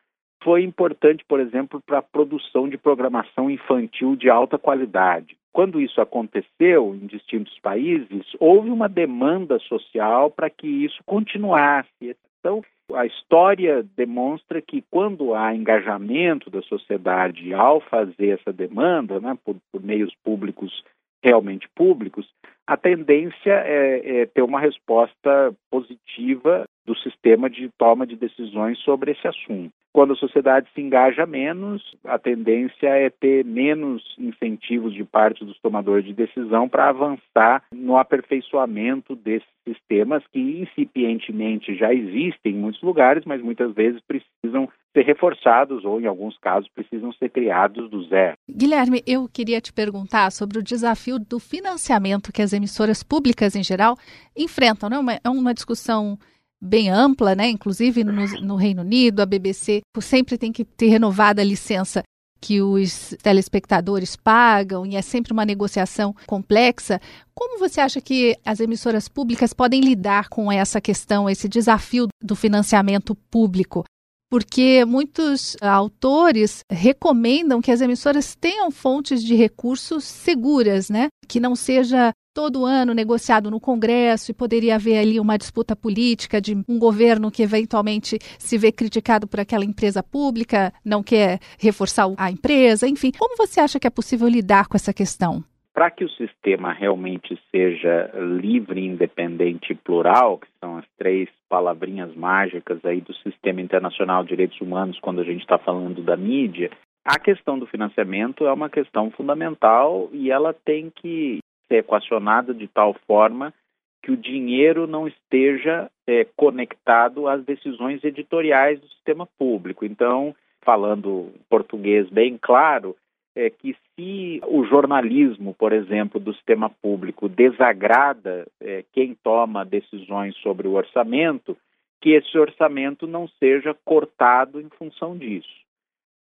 foi 0.43 0.63
importante, 0.63 1.25
por 1.27 1.41
exemplo, 1.41 1.83
para 1.85 1.99
a 1.99 2.03
produção 2.03 2.69
de 2.69 2.79
programação 2.79 3.51
infantil 3.51 4.17
de 4.17 4.31
alta 4.31 4.59
qualidade. 4.59 5.37
Quando 5.53 5.81
isso 5.81 6.01
aconteceu 6.01 6.95
em 6.95 7.07
distintos 7.07 7.59
países, 7.59 8.25
houve 8.39 8.71
uma 8.71 8.89
demanda 8.89 9.59
social 9.59 10.31
para 10.31 10.49
que 10.49 10.67
isso 10.67 11.03
continuasse. 11.05 12.17
Então, 12.39 12.63
a 12.95 13.05
história 13.07 13.85
demonstra 13.97 14.63
que 14.63 14.83
quando 14.91 15.35
há 15.35 15.55
engajamento 15.55 16.51
da 16.51 16.63
sociedade 16.63 17.53
ao 17.53 17.81
fazer 17.81 18.41
essa 18.41 18.53
demanda, 18.53 19.21
né, 19.21 19.37
por, 19.45 19.57
por 19.73 19.83
meios 19.83 20.15
públicos 20.25 20.83
realmente 21.23 21.69
públicos, 21.75 22.27
a 22.67 22.77
tendência 22.77 23.53
é, 23.53 24.23
é, 24.23 24.27
ter 24.27 24.43
uma 24.43 24.61
resposta 24.61 25.53
positiva 25.71 26.65
do 26.87 26.97
sistema 26.99 27.49
de 27.49 27.69
toma 27.79 28.07
de 28.07 28.17
decisões 28.17 28.79
sobre 28.81 29.13
esse 29.13 29.27
assunto. 29.27 29.73
Quando 29.93 30.13
a 30.13 30.17
sociedade 30.17 30.69
se 30.73 30.81
engaja 30.81 31.27
menos, 31.27 31.83
a 32.05 32.17
tendência 32.17 32.87
é 32.87 33.11
ter 33.11 33.45
menos 33.45 34.03
incentivos 34.19 34.95
de 34.95 35.05
parte 35.05 35.45
dos 35.45 35.59
tomadores 35.59 36.05
de 36.05 36.13
decisão 36.13 36.69
para 36.69 36.89
avançar 36.89 37.65
no 37.75 37.97
aperfeiçoamento 37.97 39.17
desses 39.17 39.49
sistemas 39.67 40.23
que 40.33 40.39
incipientemente 40.39 41.77
já 41.77 41.93
existem 41.93 42.53
em 42.53 42.59
muitos 42.59 42.81
lugares, 42.83 43.25
mas 43.25 43.43
muitas 43.43 43.73
vezes 43.75 44.01
precisam 44.07 44.69
ser 44.93 45.05
reforçados 45.05 45.85
ou, 45.85 46.01
em 46.01 46.07
alguns 46.07 46.39
casos, 46.39 46.71
precisam 46.73 47.13
ser 47.13 47.29
criados 47.31 47.91
do 47.91 48.05
zero. 48.05 48.37
Guilherme, 48.49 49.03
eu 49.07 49.29
queria 49.29 49.61
te 49.61 49.73
perguntar 49.73 50.31
sobre 50.31 50.59
o 50.59 50.63
desafio 50.63 51.19
do 51.19 51.39
financiamento 51.39 52.33
que 52.33 52.43
as 52.43 52.53
emissoras 52.53 53.03
públicas, 53.03 53.57
em 53.57 53.63
geral, 53.63 53.97
enfrentam. 54.37 54.89
Né? 54.89 55.19
É 55.25 55.29
uma 55.29 55.55
discussão 55.55 56.17
bem 56.61 56.91
ampla, 56.91 57.35
né? 57.35 57.49
Inclusive 57.49 58.05
no, 58.05 58.13
no, 58.43 58.57
Reino 58.57 58.83
Unido, 58.83 59.21
a 59.21 59.27
BBC 59.27 59.81
sempre 60.01 60.37
tem 60.37 60.53
que 60.53 60.65
ter 60.65 60.89
renovada 60.89 61.41
a 61.41 61.45
licença 61.45 62.03
que 62.41 62.63
os 62.63 63.15
telespectadores 63.23 64.17
pagam 64.17 64.87
e 64.87 64.97
é 64.97 65.03
sempre 65.03 65.33
uma 65.33 65.45
negociação 65.45 66.15
complexa. 66.27 67.01
Como 67.35 67.59
você 67.59 67.81
acha 67.81 68.01
que 68.01 68.37
as 68.45 68.61
emissoras 68.61 69.09
públicas 69.09 69.53
podem 69.53 69.81
lidar 69.81 70.29
com 70.29 70.51
essa 70.51 70.81
questão, 70.81 71.29
esse 71.29 71.49
desafio 71.49 72.09
do 72.23 72.35
financiamento 72.35 73.15
público? 73.31 73.85
Porque 74.31 74.85
muitos 74.85 75.57
autores 75.61 76.65
recomendam 76.71 77.61
que 77.61 77.73
as 77.73 77.81
emissoras 77.81 78.37
tenham 78.37 78.71
fontes 78.71 79.25
de 79.25 79.35
recursos 79.35 80.05
seguras, 80.05 80.89
né? 80.89 81.09
Que 81.27 81.41
não 81.41 81.57
seja 81.57 82.13
todo 82.33 82.65
ano 82.65 82.95
negociado 82.95 83.51
no 83.51 83.59
Congresso 83.59 84.31
e 84.31 84.35
poderia 84.35 84.77
haver 84.77 84.99
ali 84.99 85.19
uma 85.19 85.37
disputa 85.37 85.75
política 85.75 86.41
de 86.41 86.57
um 86.69 86.79
governo 86.79 87.31
que 87.31 87.43
eventualmente 87.43 88.19
se 88.39 88.57
vê 88.57 88.71
criticado 88.71 89.27
por 89.27 89.41
aquela 89.41 89.65
empresa 89.65 90.03
pública, 90.03 90.73
não 90.85 91.03
quer 91.03 91.41
reforçar 91.59 92.07
a 92.17 92.31
empresa, 92.31 92.87
enfim. 92.87 93.11
Como 93.19 93.37
você 93.37 93.61
acha 93.61 93.81
que 93.81 93.87
é 93.87 93.91
possível 93.91 94.29
lidar 94.29 94.69
com 94.69 94.77
essa 94.77 94.93
questão? 94.93 95.45
Para 95.73 95.91
que 95.91 96.05
o 96.05 96.11
sistema 96.11 96.73
realmente 96.73 97.41
seja 97.51 98.11
livre, 98.15 98.85
independente 98.85 99.73
e 99.73 99.77
plural, 99.77 100.39
que 100.39 100.49
são 100.59 100.79
as 100.79 100.85
três 100.99 101.29
palavrinhas 101.49 102.15
mágicas 102.15 102.85
aí 102.85 103.01
do 103.01 103.15
Sistema 103.15 103.61
Internacional 103.61 104.23
de 104.23 104.31
Direitos 104.31 104.61
Humanos 104.61 104.99
quando 105.01 105.21
a 105.21 105.25
gente 105.25 105.41
está 105.41 105.59
falando 105.59 106.03
da 106.03 106.17
mídia, 106.17 106.71
a 107.05 107.19
questão 107.19 107.59
do 107.59 107.67
financiamento 107.67 108.47
é 108.47 108.53
uma 108.53 108.69
questão 108.69 109.11
fundamental 109.11 110.09
e 110.13 110.31
ela 110.31 110.53
tem 110.53 110.91
que 110.91 111.39
ser 111.67 111.77
equacionada 111.77 112.53
de 112.53 112.69
tal 112.69 112.95
forma 113.07 113.55
que 114.03 114.11
o 114.11 114.17
dinheiro 114.17 114.87
não 114.87 115.07
esteja 115.07 115.91
é, 116.07 116.27
conectado 116.37 117.29
às 117.29 117.45
decisões 117.45 118.03
editoriais 118.03 118.81
do 118.81 118.89
sistema 118.89 119.27
público. 119.39 119.85
Então, 119.85 120.35
falando 120.63 121.33
português 121.49 122.09
bem 122.09 122.39
claro, 122.41 122.97
é 123.41 123.49
que 123.49 123.75
se 123.95 124.41
o 124.47 124.65
jornalismo, 124.65 125.55
por 125.55 125.73
exemplo, 125.73 126.21
do 126.21 126.35
sistema 126.35 126.69
público 126.69 127.29
desagrada 127.29 128.47
é, 128.61 128.85
quem 128.93 129.15
toma 129.15 129.65
decisões 129.65 130.37
sobre 130.37 130.69
o 130.69 130.73
orçamento, 130.73 131.57
que 132.01 132.11
esse 132.11 132.39
orçamento 132.39 133.07
não 133.07 133.27
seja 133.29 133.75
cortado 133.85 134.61
em 134.61 134.69
função 134.79 135.17
disso. 135.17 135.49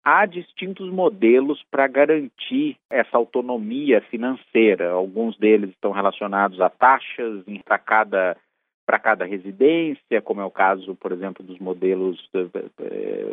Há 0.04 0.26
distintos 0.26 0.92
modelos 0.92 1.64
para 1.70 1.88
garantir 1.88 2.78
essa 2.90 3.18
autonomia 3.18 4.02
financeira. 4.02 4.92
Alguns 4.92 5.38
deles 5.38 5.70
estão 5.72 5.92
relacionados 5.92 6.60
a 6.62 6.70
taxas 6.70 7.44
para 7.66 7.78
cada 7.78 8.38
para 8.84 8.98
cada 9.00 9.26
residência, 9.26 10.22
como 10.22 10.42
é 10.42 10.44
o 10.44 10.52
caso, 10.52 10.96
por 10.96 11.14
exemplo, 11.14 11.46
dos 11.46 11.60
modelos 11.60 12.18
do, 12.34 12.52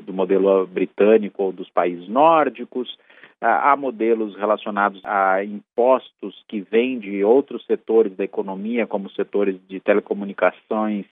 do 0.02 0.12
modelo 0.12 0.66
britânico 0.66 1.42
ou 1.42 1.52
dos 1.52 1.68
países 1.70 2.06
nórdicos. 2.06 2.96
Há 3.40 3.76
modelos 3.76 4.34
relacionados 4.36 5.00
a 5.04 5.44
impostos 5.44 6.44
que 6.48 6.60
vêm 6.60 6.98
de 6.98 7.22
outros 7.22 7.64
setores 7.66 8.16
da 8.16 8.24
economia, 8.24 8.86
como 8.86 9.08
setores 9.10 9.56
de 9.68 9.78
telecomunicações, 9.78 11.06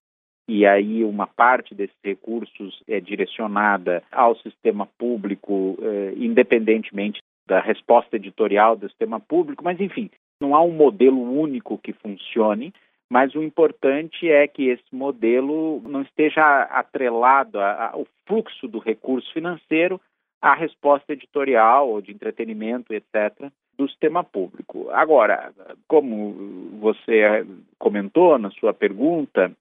e 0.48 0.66
aí 0.66 1.04
uma 1.04 1.26
parte 1.26 1.74
desses 1.74 1.96
recursos 2.04 2.82
é 2.88 3.00
direcionada 3.00 4.02
ao 4.10 4.36
sistema 4.36 4.86
público, 4.98 5.78
eh, 5.80 6.14
independentemente 6.16 7.20
da 7.46 7.60
resposta 7.60 8.16
editorial 8.16 8.76
do 8.76 8.88
sistema 8.88 9.20
público, 9.20 9.62
mas 9.64 9.80
enfim, 9.80 10.10
não 10.40 10.54
há 10.54 10.62
um 10.62 10.72
modelo 10.72 11.20
único 11.20 11.78
que 11.78 11.92
funcione, 11.92 12.72
mas 13.10 13.34
o 13.34 13.42
importante 13.42 14.28
é 14.28 14.46
que 14.48 14.68
esse 14.68 14.92
modelo 14.92 15.80
não 15.84 16.02
esteja 16.02 16.62
atrelado 16.62 17.60
ao 17.60 18.06
fluxo 18.26 18.66
do 18.66 18.78
recurso 18.78 19.32
financeiro, 19.32 20.00
a 20.40 20.54
resposta 20.54 21.12
editorial 21.12 21.88
ou 21.88 22.00
de 22.00 22.12
entretenimento, 22.12 22.92
etc., 22.92 23.50
do 23.76 23.88
sistema 23.88 24.24
público. 24.24 24.88
Agora, 24.90 25.52
como 25.86 26.78
você 26.80 27.46
comentou 27.78 28.38
na 28.38 28.50
sua 28.50 28.72
pergunta, 28.72 29.52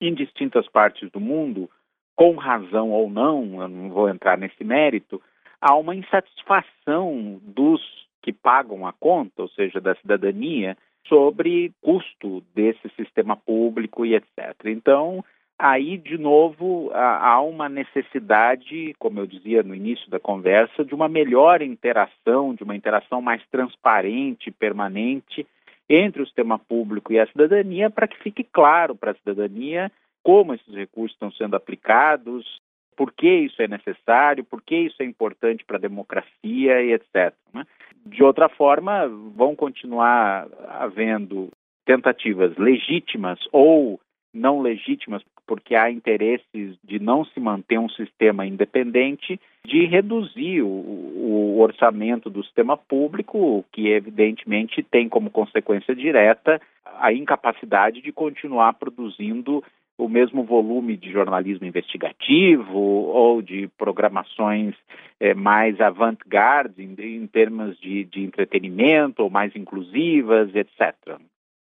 em 0.00 0.14
distintas 0.14 0.68
partes 0.68 1.10
do 1.10 1.20
mundo, 1.20 1.70
com 2.14 2.34
razão 2.34 2.90
ou 2.90 3.08
não, 3.08 3.62
eu 3.62 3.68
não 3.68 3.88
vou 3.88 4.08
entrar 4.08 4.36
nesse 4.36 4.62
mérito, 4.62 5.22
há 5.60 5.74
uma 5.74 5.94
insatisfação 5.94 7.40
dos 7.42 7.80
que 8.20 8.32
pagam 8.32 8.86
a 8.86 8.92
conta, 8.92 9.42
ou 9.42 9.48
seja, 9.48 9.80
da 9.80 9.94
cidadania, 9.96 10.76
sobre 11.08 11.72
custo 11.80 12.42
desse 12.54 12.88
sistema 12.96 13.36
público 13.36 14.04
e 14.06 14.14
etc. 14.14 14.54
Então, 14.66 15.24
aí, 15.62 15.96
de 15.96 16.18
novo, 16.18 16.90
há 16.92 17.40
uma 17.40 17.68
necessidade, 17.68 18.94
como 18.98 19.20
eu 19.20 19.26
dizia 19.26 19.62
no 19.62 19.76
início 19.76 20.10
da 20.10 20.18
conversa, 20.18 20.84
de 20.84 20.92
uma 20.92 21.08
melhor 21.08 21.62
interação, 21.62 22.52
de 22.52 22.64
uma 22.64 22.74
interação 22.74 23.22
mais 23.22 23.40
transparente, 23.46 24.50
permanente 24.50 25.46
entre 25.88 26.20
o 26.20 26.26
sistema 26.26 26.58
público 26.58 27.12
e 27.12 27.20
a 27.20 27.26
cidadania, 27.28 27.88
para 27.88 28.08
que 28.08 28.18
fique 28.18 28.42
claro 28.42 28.96
para 28.96 29.12
a 29.12 29.14
cidadania 29.14 29.90
como 30.24 30.52
esses 30.52 30.74
recursos 30.74 31.14
estão 31.14 31.30
sendo 31.30 31.54
aplicados, 31.54 32.60
por 32.96 33.12
que 33.12 33.28
isso 33.28 33.62
é 33.62 33.68
necessário, 33.68 34.44
por 34.44 34.62
que 34.62 34.76
isso 34.76 35.00
é 35.00 35.04
importante 35.04 35.64
para 35.64 35.76
a 35.76 35.80
democracia 35.80 36.82
e 36.82 36.92
etc. 36.92 37.32
Né? 37.54 37.64
De 38.04 38.22
outra 38.24 38.48
forma, 38.48 39.06
vão 39.06 39.54
continuar 39.54 40.48
havendo 40.68 41.50
tentativas 41.84 42.56
legítimas 42.56 43.38
ou 43.52 44.00
não 44.32 44.60
legítimas 44.60 45.22
porque 45.46 45.74
há 45.74 45.90
interesses 45.90 46.76
de 46.84 46.98
não 46.98 47.24
se 47.24 47.40
manter 47.40 47.78
um 47.78 47.88
sistema 47.88 48.46
independente, 48.46 49.40
de 49.64 49.86
reduzir 49.86 50.62
o, 50.62 50.66
o 50.66 51.60
orçamento 51.60 52.30
do 52.30 52.42
sistema 52.42 52.76
público, 52.76 53.64
que 53.72 53.88
evidentemente 53.88 54.82
tem 54.82 55.08
como 55.08 55.30
consequência 55.30 55.94
direta 55.94 56.60
a 56.98 57.12
incapacidade 57.12 58.00
de 58.00 58.12
continuar 58.12 58.74
produzindo 58.74 59.62
o 59.98 60.08
mesmo 60.08 60.42
volume 60.44 60.96
de 60.96 61.12
jornalismo 61.12 61.66
investigativo 61.66 62.78
ou 62.78 63.42
de 63.42 63.68
programações 63.78 64.74
é, 65.20 65.34
mais 65.34 65.80
avant-garde 65.80 66.82
em, 66.82 66.94
em, 66.98 67.26
termos 67.26 67.78
de, 67.78 68.04
de 68.04 68.22
entretenimento 68.22 69.22
ou 69.22 69.30
mais 69.30 69.54
inclusivas, 69.54 70.54
etc. 70.54 71.18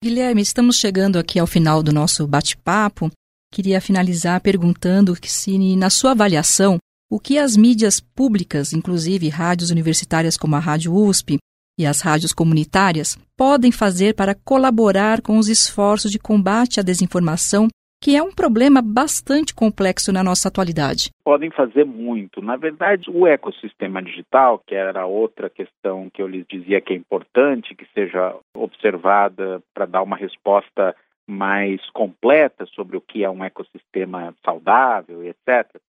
Guilherme, 0.02 0.40
estamos 0.40 0.76
chegando 0.76 1.18
aqui 1.18 1.38
ao 1.38 1.46
final 1.46 1.82
do 1.82 1.92
nosso 1.92 2.26
bate-papo 2.26 3.10
queria 3.54 3.80
finalizar 3.80 4.40
perguntando 4.40 5.14
se, 5.22 5.76
na 5.76 5.88
sua 5.88 6.10
avaliação, 6.10 6.78
o 7.08 7.20
que 7.20 7.38
as 7.38 7.56
mídias 7.56 8.00
públicas, 8.00 8.72
inclusive 8.72 9.28
rádios 9.28 9.70
universitárias 9.70 10.36
como 10.36 10.56
a 10.56 10.58
Rádio 10.58 10.92
USP 10.92 11.38
e 11.78 11.86
as 11.86 12.00
rádios 12.00 12.32
comunitárias, 12.32 13.16
podem 13.36 13.70
fazer 13.70 14.14
para 14.16 14.34
colaborar 14.34 15.22
com 15.22 15.38
os 15.38 15.48
esforços 15.48 16.10
de 16.10 16.18
combate 16.18 16.80
à 16.80 16.82
desinformação, 16.82 17.68
que 18.02 18.16
é 18.16 18.22
um 18.22 18.32
problema 18.32 18.82
bastante 18.82 19.54
complexo 19.54 20.12
na 20.12 20.24
nossa 20.24 20.48
atualidade. 20.48 21.10
Podem 21.24 21.50
fazer 21.52 21.84
muito. 21.84 22.42
Na 22.42 22.56
verdade, 22.56 23.08
o 23.08 23.26
ecossistema 23.26 24.02
digital, 24.02 24.60
que 24.66 24.74
era 24.74 25.06
outra 25.06 25.48
questão 25.48 26.10
que 26.12 26.20
eu 26.20 26.26
lhes 26.26 26.44
dizia 26.50 26.80
que 26.80 26.92
é 26.92 26.96
importante 26.96 27.74
que 27.74 27.86
seja 27.94 28.34
observada 28.56 29.62
para 29.72 29.86
dar 29.86 30.02
uma 30.02 30.16
resposta 30.16 30.94
mais 31.26 31.80
completa 31.90 32.66
sobre 32.66 32.96
o 32.96 33.00
que 33.00 33.24
é 33.24 33.30
um 33.30 33.44
ecossistema 33.44 34.34
saudável, 34.44 35.24
etc., 35.24 35.80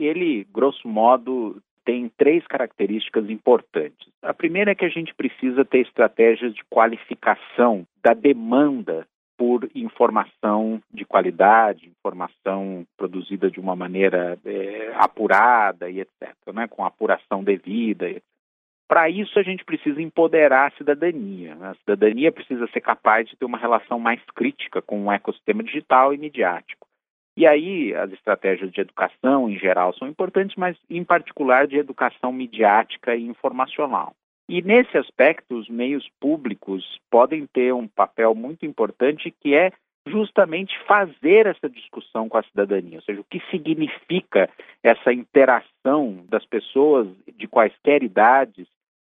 ele, 0.00 0.46
grosso 0.52 0.86
modo, 0.86 1.60
tem 1.84 2.08
três 2.16 2.46
características 2.46 3.28
importantes. 3.30 4.08
A 4.22 4.32
primeira 4.32 4.72
é 4.72 4.74
que 4.74 4.84
a 4.84 4.90
gente 4.90 5.14
precisa 5.14 5.64
ter 5.64 5.80
estratégias 5.80 6.54
de 6.54 6.62
qualificação 6.70 7.86
da 8.02 8.14
demanda 8.14 9.06
por 9.38 9.70
informação 9.74 10.82
de 10.92 11.04
qualidade, 11.04 11.88
informação 11.88 12.84
produzida 12.96 13.50
de 13.50 13.60
uma 13.60 13.74
maneira 13.74 14.38
é, 14.44 14.92
apurada 14.96 15.88
e 15.88 16.00
etc., 16.00 16.34
né, 16.52 16.66
com 16.68 16.84
apuração 16.84 17.42
devida. 17.42 18.10
Etc. 18.10 18.22
Para 18.88 19.10
isso, 19.10 19.38
a 19.38 19.42
gente 19.42 19.66
precisa 19.66 20.00
empoderar 20.00 20.68
a 20.68 20.76
cidadania. 20.78 21.54
Né? 21.54 21.68
A 21.68 21.74
cidadania 21.74 22.32
precisa 22.32 22.66
ser 22.68 22.80
capaz 22.80 23.28
de 23.28 23.36
ter 23.36 23.44
uma 23.44 23.58
relação 23.58 23.98
mais 24.00 24.18
crítica 24.34 24.80
com 24.80 25.04
o 25.04 25.12
ecossistema 25.12 25.62
digital 25.62 26.14
e 26.14 26.18
midiático. 26.18 26.88
E 27.36 27.46
aí, 27.46 27.94
as 27.94 28.10
estratégias 28.10 28.72
de 28.72 28.80
educação, 28.80 29.48
em 29.48 29.58
geral, 29.58 29.94
são 29.94 30.08
importantes, 30.08 30.56
mas, 30.56 30.76
em 30.88 31.04
particular, 31.04 31.66
de 31.66 31.76
educação 31.76 32.32
midiática 32.32 33.14
e 33.14 33.26
informacional. 33.26 34.14
E, 34.48 34.62
nesse 34.62 34.96
aspecto, 34.96 35.56
os 35.56 35.68
meios 35.68 36.08
públicos 36.18 36.98
podem 37.10 37.46
ter 37.46 37.72
um 37.74 37.86
papel 37.86 38.34
muito 38.34 38.64
importante, 38.64 39.30
que 39.30 39.54
é 39.54 39.70
justamente 40.08 40.76
fazer 40.86 41.46
essa 41.46 41.68
discussão 41.68 42.28
com 42.28 42.38
a 42.38 42.42
cidadania, 42.42 42.96
ou 42.96 43.02
seja, 43.02 43.20
o 43.20 43.24
que 43.24 43.40
significa 43.50 44.48
essa 44.82 45.12
interação 45.12 46.24
das 46.30 46.46
pessoas 46.46 47.06
de 47.36 47.46
quaisquer 47.46 48.02
idades 48.02 48.66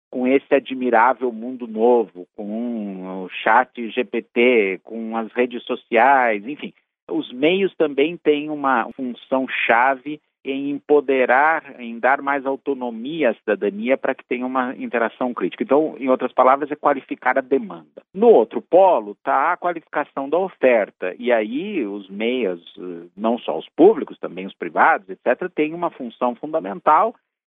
com 0.09 0.27
esse 0.27 0.53
admirável 0.53 1.31
mundo 1.31 1.67
novo, 1.67 2.27
com 2.35 3.23
o 3.25 3.29
chat 3.29 3.89
GPT, 3.91 4.81
com 4.83 5.15
as 5.15 5.31
redes 5.31 5.63
sociais, 5.63 6.45
enfim. 6.47 6.73
Os 7.09 7.31
meios 7.31 7.73
também 7.75 8.17
têm 8.17 8.49
uma 8.49 8.89
função 8.95 9.47
chave 9.47 10.19
em 10.43 10.69
empoderar, 10.69 11.79
em 11.79 11.99
dar 11.99 12.21
mais 12.21 12.45
autonomia 12.45 13.31
à 13.31 13.33
cidadania 13.35 13.97
para 13.97 14.15
que 14.15 14.25
tenha 14.25 14.45
uma 14.45 14.73
interação 14.77 15.33
crítica. 15.33 15.63
Então, 15.63 15.95
em 15.97 16.09
outras 16.09 16.31
palavras, 16.31 16.71
é 16.71 16.75
qualificar 16.75 17.37
a 17.37 17.41
demanda. 17.41 18.01
No 18.13 18.29
outro 18.29 18.61
polo 18.61 19.11
está 19.11 19.53
a 19.53 19.57
qualificação 19.57 20.29
da 20.29 20.37
oferta, 20.37 21.13
e 21.19 21.31
aí 21.31 21.85
os 21.85 22.09
meios, 22.09 22.61
eh, 22.77 23.07
não 23.17 23.37
só 23.37 23.57
os 23.57 23.67
públicos, 23.75 24.17
também 24.17 24.45
os 24.45 24.53
privados, 24.53 25.09
etc., 25.09 25.49
têm 25.53 25.73
uma 25.73 25.89
função 25.89 26.35
fundamental 26.35 27.13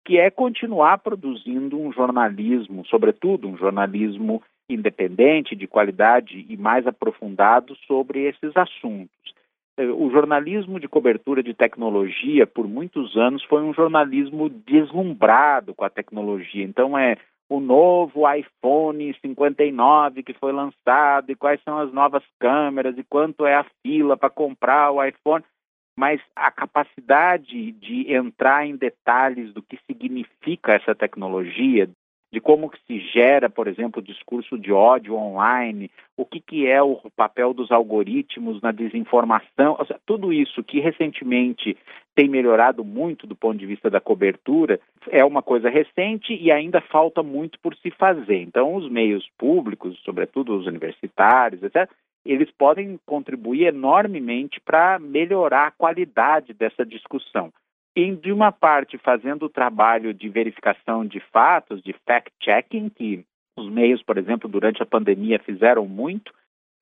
que 0.05 0.19
é 0.19 0.31
continuar 0.31 0.99
produzindo 0.99 1.79
um 1.79 1.93
jornalismo, 1.93 2.85
sobretudo 2.87 3.49
um 3.49 3.57
jornalismo 3.57 4.43
independente, 4.69 5.57
de 5.57 5.67
qualidade 5.67 6.47
e 6.49 6.57
mais 6.57 6.87
aprofundado 6.87 7.75
sobre 7.87 8.29
esses 8.29 8.57
assuntos. 8.57 9.35
Eh, 9.77 9.87
o 9.87 10.11
jornalismo 10.11 10.79
de 10.79 10.89
cobertura 10.89 11.43
de 11.43 11.55
tecnologia, 11.55 12.47
por 12.47 12.69
muitos 12.69 13.17
anos, 13.17 13.43
foi 13.45 13.63
um 13.63 13.75
jornalismo 13.75 14.49
deslumbrado 14.49 15.75
com 15.75 15.85
a 15.85 15.91
tecnologia. 15.91 16.65
Então, 16.65 16.97
é 16.97 17.17
o 17.49 17.59
novo 17.59 18.23
iPhone 18.33 19.13
59 19.21 20.23
que 20.23 20.33
foi 20.35 20.53
lançado, 20.53 21.31
e 21.31 21.35
quais 21.35 21.61
são 21.65 21.79
as 21.79 21.93
novas 21.93 22.23
câmeras, 22.39 22.97
e 22.97 23.03
quanto 23.03 23.45
é 23.45 23.57
a 23.57 23.67
fila 23.83 24.17
para 24.17 24.31
comprar 24.31 24.93
o 24.93 25.03
iPhone. 25.03 25.45
Mas 25.97 26.21
a 26.35 26.51
capacidade 26.51 27.73
de 27.73 28.13
entrar 28.13 28.67
em 28.67 28.77
detalhes 28.77 29.53
do 29.53 29.63
que 29.63 29.79
significa 29.87 30.73
essa 30.73 30.95
tecnologia, 30.95 31.89
de 32.33 32.41
como 32.41 32.71
que 32.71 32.79
se 32.87 33.01
gera, 33.13 33.51
por 33.51 33.67
exemplo, 33.67 34.01
discurso 34.01 34.57
de 34.57 34.73
ódio 34.73 35.15
online, 35.15 35.91
o 36.17 36.25
que, 36.25 36.41
que 36.41 36.67
é 36.67 36.81
o 36.81 36.97
papel 37.17 37.53
dos 37.53 37.73
algoritmos 37.73 38.63
na 38.63 38.71
desinformação, 38.71 39.77
seja, 39.81 39.99
tudo 40.07 40.33
isso 40.33 40.63
que 40.63 40.79
recentemente 40.79 41.77
tem 42.15 42.29
melhorado 42.29 42.85
muito 42.85 43.27
do 43.27 43.35
ponto 43.35 43.59
de 43.59 43.67
vista 43.67 43.91
da 43.91 44.01
cobertura, 44.01 44.79
é 45.09 45.25
uma 45.25 45.43
coisa 45.43 45.69
recente 45.69 46.33
e 46.33 46.53
ainda 46.53 46.81
falta 46.81 47.23
muito 47.23 47.59
por 47.61 47.75
se 47.77 47.91
fazer. 47.91 48.43
Então, 48.43 48.75
os 48.75 48.89
meios 48.89 49.29
públicos, 49.37 49.99
sobretudo 50.05 50.57
os 50.57 50.67
universitários, 50.67 51.63
etc., 51.63 51.91
eles 52.25 52.51
podem 52.53 52.99
contribuir 53.07 53.67
enormemente 53.67 54.61
para 54.61 54.99
melhorar 54.99 55.69
a 55.69 55.71
qualidade 55.71 56.53
dessa 56.53 56.85
discussão 56.85 57.53
em, 57.97 58.15
de 58.15 58.33
uma 58.33 58.53
parte, 58.53 58.99
fazendo 58.99 59.47
o 59.47 59.51
trabalho 59.51 60.15
de 60.15 60.29
verificação 60.29 61.05
de 61.05 61.21
fatos, 61.33 61.83
de 61.83 61.95
fact-checking, 62.07 62.89
que 62.91 63.25
os 63.57 63.69
meios, 63.69 64.03
por 64.03 64.17
exemplo, 64.17 64.49
durante 64.49 64.83
a 64.83 64.87
pandemia 64.87 65.39
fizeram 65.41 65.87
muito, 65.87 66.33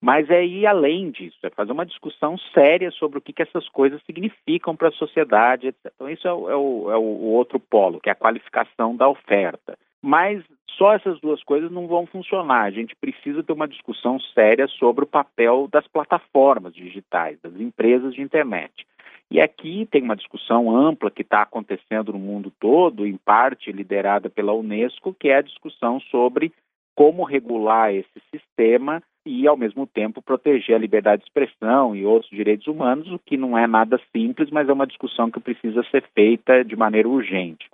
mas 0.00 0.30
é 0.30 0.44
ir 0.44 0.66
além 0.66 1.10
disso, 1.10 1.38
é 1.42 1.50
fazer 1.50 1.72
uma 1.72 1.86
discussão 1.86 2.38
séria 2.54 2.90
sobre 2.92 3.18
o 3.18 3.20
que, 3.20 3.32
que 3.32 3.42
essas 3.42 3.68
coisas 3.68 4.00
significam 4.04 4.76
para 4.76 4.88
a 4.88 4.92
sociedade, 4.92 5.68
etc. 5.68 5.92
Então, 5.94 6.08
isso 6.08 6.28
é 6.28 6.32
o, 6.32 6.50
é, 6.50 6.56
o, 6.56 6.92
é 6.92 6.96
o 6.96 7.32
outro 7.32 7.58
polo, 7.58 8.00
que 8.00 8.08
é 8.08 8.12
a 8.12 8.16
qualificação 8.16 8.94
da 8.94 9.08
oferta. 9.08 9.76
Mas 10.02 10.42
só 10.78 10.94
essas 10.94 11.20
duas 11.20 11.42
coisas 11.42 11.70
não 11.70 11.86
vão 11.86 12.06
funcionar. 12.06 12.62
A 12.62 12.70
gente 12.70 12.94
precisa 12.96 13.42
ter 13.42 13.52
uma 13.52 13.66
discussão 13.66 14.18
séria 14.20 14.66
sobre 14.68 15.04
o 15.04 15.08
papel 15.08 15.68
das 15.70 15.86
plataformas 15.88 16.72
digitais, 16.72 17.38
das 17.40 17.54
empresas 17.56 18.14
de 18.14 18.22
internet. 18.22 18.86
E 19.30 19.40
aqui 19.40 19.86
tem 19.90 20.02
uma 20.02 20.16
discussão 20.16 20.74
ampla 20.74 21.10
que 21.10 21.22
está 21.22 21.42
acontecendo 21.42 22.12
no 22.12 22.18
mundo 22.18 22.50
todo, 22.58 23.06
em 23.06 23.16
parte 23.16 23.70
liderada 23.70 24.30
pela 24.30 24.54
Unesco, 24.54 25.12
que 25.12 25.28
é 25.28 25.36
a 25.36 25.42
discussão 25.42 26.00
sobre 26.00 26.52
como 26.94 27.24
regular 27.24 27.94
esse 27.94 28.20
sistema 28.30 29.02
e, 29.26 29.46
ao 29.46 29.56
mesmo 29.56 29.86
tempo, 29.86 30.22
proteger 30.22 30.74
a 30.74 30.78
liberdade 30.78 31.22
de 31.22 31.28
expressão 31.28 31.94
e 31.94 32.06
outros 32.06 32.30
direitos 32.30 32.66
humanos, 32.66 33.10
o 33.12 33.18
que 33.18 33.36
não 33.36 33.56
é 33.56 33.66
nada 33.66 34.00
simples, 34.10 34.50
mas 34.50 34.68
é 34.68 34.72
uma 34.72 34.86
discussão 34.86 35.30
que 35.30 35.38
precisa 35.38 35.84
ser 35.90 36.02
feita 36.14 36.64
de 36.64 36.74
maneira 36.74 37.08
urgente. 37.08 37.68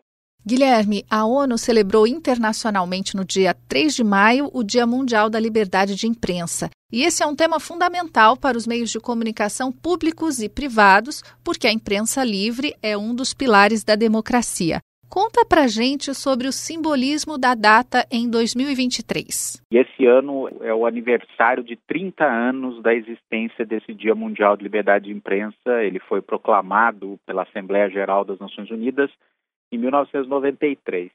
Guilherme, 0.47 1.05
a 1.11 1.25
ONU 1.25 1.57
celebrou 1.57 2.07
internacionalmente 2.07 3.17
no 3.17 3.25
dia 3.25 3.55
3 3.67 3.95
de 3.95 4.05
maio 4.05 4.51
o 4.53 4.63
Dia 4.63 4.87
Mundial 4.87 5.31
da 5.31 5.41
Liberdade 5.41 5.95
de 5.95 6.07
Imprensa. 6.07 6.69
E 6.93 7.03
esse 7.03 7.23
é 7.23 7.27
um 7.27 7.35
tema 7.35 7.59
fundamental 7.59 8.37
para 8.37 8.59
os 8.59 8.67
meios 8.67 8.91
de 8.91 9.01
comunicação 9.01 9.73
públicos 9.73 10.43
e 10.43 10.49
privados, 10.51 11.23
porque 11.43 11.67
a 11.67 11.73
imprensa 11.73 12.23
livre 12.23 12.75
é 12.83 12.95
um 12.95 13.15
dos 13.15 13.33
pilares 13.33 13.83
da 13.83 13.97
democracia. 13.97 14.81
Conta 15.09 15.47
pra 15.47 15.67
gente 15.67 16.13
sobre 16.13 16.47
o 16.47 16.53
simbolismo 16.53 17.39
da 17.39 17.55
data 17.55 18.05
em 18.13 18.29
2023. 18.29 19.63
E 19.73 19.79
esse 19.79 20.05
ano 20.05 20.51
é 20.61 20.75
o 20.75 20.85
aniversário 20.85 21.65
de 21.65 21.77
30 21.87 22.23
anos 22.23 22.83
da 22.83 22.95
existência 22.95 23.65
desse 23.65 23.95
Dia 23.95 24.15
Mundial 24.15 24.59
de 24.59 24.65
Liberdade 24.65 25.07
de 25.07 25.13
Imprensa. 25.13 25.83
Ele 25.83 26.01
foi 26.01 26.21
proclamado 26.21 27.19
pela 27.25 27.45
Assembleia 27.45 27.89
Geral 27.89 28.27
das 28.27 28.39
Nações 28.39 28.71
Unidas 28.71 29.11
em 29.75 29.79
1993. 29.79 31.11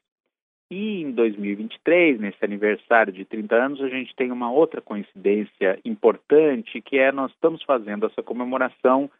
E 0.70 1.02
em 1.02 1.10
2023, 1.10 2.20
nesse 2.20 2.44
aniversário 2.44 3.12
de 3.12 3.24
30 3.24 3.56
anos, 3.56 3.82
a 3.82 3.88
gente 3.88 4.14
tem 4.14 4.30
uma 4.30 4.52
outra 4.52 4.80
coincidência 4.80 5.78
importante, 5.84 6.80
que 6.80 6.96
é 6.96 7.10
nós 7.10 7.32
estamos 7.32 7.62
fazendo 7.64 8.06
essa 8.06 8.22
comemoração 8.22 9.10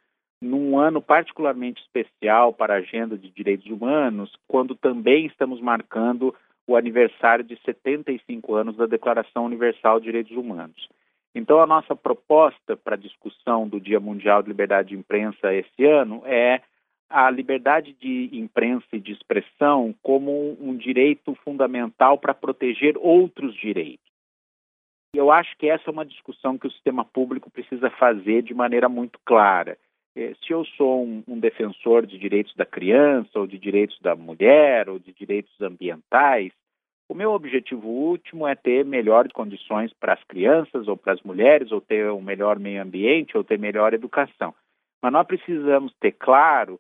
num 0.41 0.79
ano 0.79 1.03
particularmente 1.03 1.83
especial 1.83 2.53
para 2.53 2.75
a 2.75 2.79
agenda 2.79 3.19
de 3.19 3.29
direitos 3.31 3.67
humanos, 3.67 4.33
quando 4.47 4.75
também 4.75 5.27
estamos 5.27 5.61
marcando 5.61 6.35
o 6.67 6.77
aniversário 6.77 7.45
de 7.45 7.61
75 7.65 8.55
anos 8.55 8.77
da 8.77 8.87
Declaração 8.87 9.45
Universal 9.45 9.99
de 9.99 10.07
Direitos 10.07 10.37
Humanos. 10.37 10.89
Então, 11.35 11.61
a 11.61 11.67
nossa 11.67 11.95
proposta 11.97 12.77
para 12.77 12.95
a 12.95 12.99
discussão 12.99 13.69
do 13.69 13.81
Dia 13.81 14.01
Mundial 14.01 14.43
de 14.43 14.49
Liberdade 14.49 14.91
de 14.91 14.97
Imprensa 14.97 15.53
esse 15.53 15.85
ano 15.85 16.23
é 16.25 16.61
a 17.11 17.29
liberdade 17.29 17.93
de 17.93 18.31
imprensa 18.33 18.87
e 18.93 19.01
de 19.01 19.13
expressão 19.13 19.93
como 20.01 20.57
um 20.61 20.77
direito 20.77 21.35
fundamental 21.45 22.17
para 22.17 22.33
proteger 22.33 22.97
outros 22.97 23.55
direitos. 23.57 24.09
Eu 25.13 25.33
acho 25.33 25.57
que 25.59 25.69
essa 25.69 25.91
é 25.91 25.93
uma 25.93 26.07
discussão 26.07 26.57
que 26.57 26.69
o 26.69 26.71
sistema 26.71 27.05
público 27.05 27.51
precisa 27.51 27.91
fazer 27.91 28.43
de 28.43 28.55
maneira 28.55 28.89
muito 28.89 29.19
clara. 29.25 29.77
Eh, 30.17 30.35
se 30.41 30.53
eu 30.53 30.65
sou 30.77 31.05
um, 31.05 31.25
um 31.27 31.41
defensor 31.41 32.07
de 32.07 32.17
direitos 32.17 32.55
da 32.55 32.65
criança, 32.65 33.41
ou 33.41 33.47
de 33.47 33.59
direitos 33.59 33.99
da 34.01 34.15
mulher, 34.15 34.89
ou 34.89 35.01
de 35.01 35.13
direitos 35.13 35.53
ambientais, 35.61 36.53
o 37.09 37.15
meu 37.15 37.33
objetivo 37.33 37.89
último 37.89 38.47
é 38.47 38.55
ter 38.55 38.85
melhores 38.85 39.33
condições 39.33 39.93
para 39.93 40.13
as 40.13 40.23
crianças 40.23 40.87
ou 40.87 40.97
para 40.97 41.13
as 41.13 41.23
mulheres, 41.23 41.73
ou 41.73 41.81
ter 41.81 42.09
um 42.13 42.23
melhor 42.23 42.61
meio 42.61 42.81
ambiente, 42.81 43.37
ou 43.37 43.43
ter 43.43 43.59
melhor 43.59 43.93
educação. 43.93 44.55
Mas 45.03 45.13
nós 45.13 45.27
precisamos 45.27 45.93
ter 45.99 46.13
claro 46.13 46.79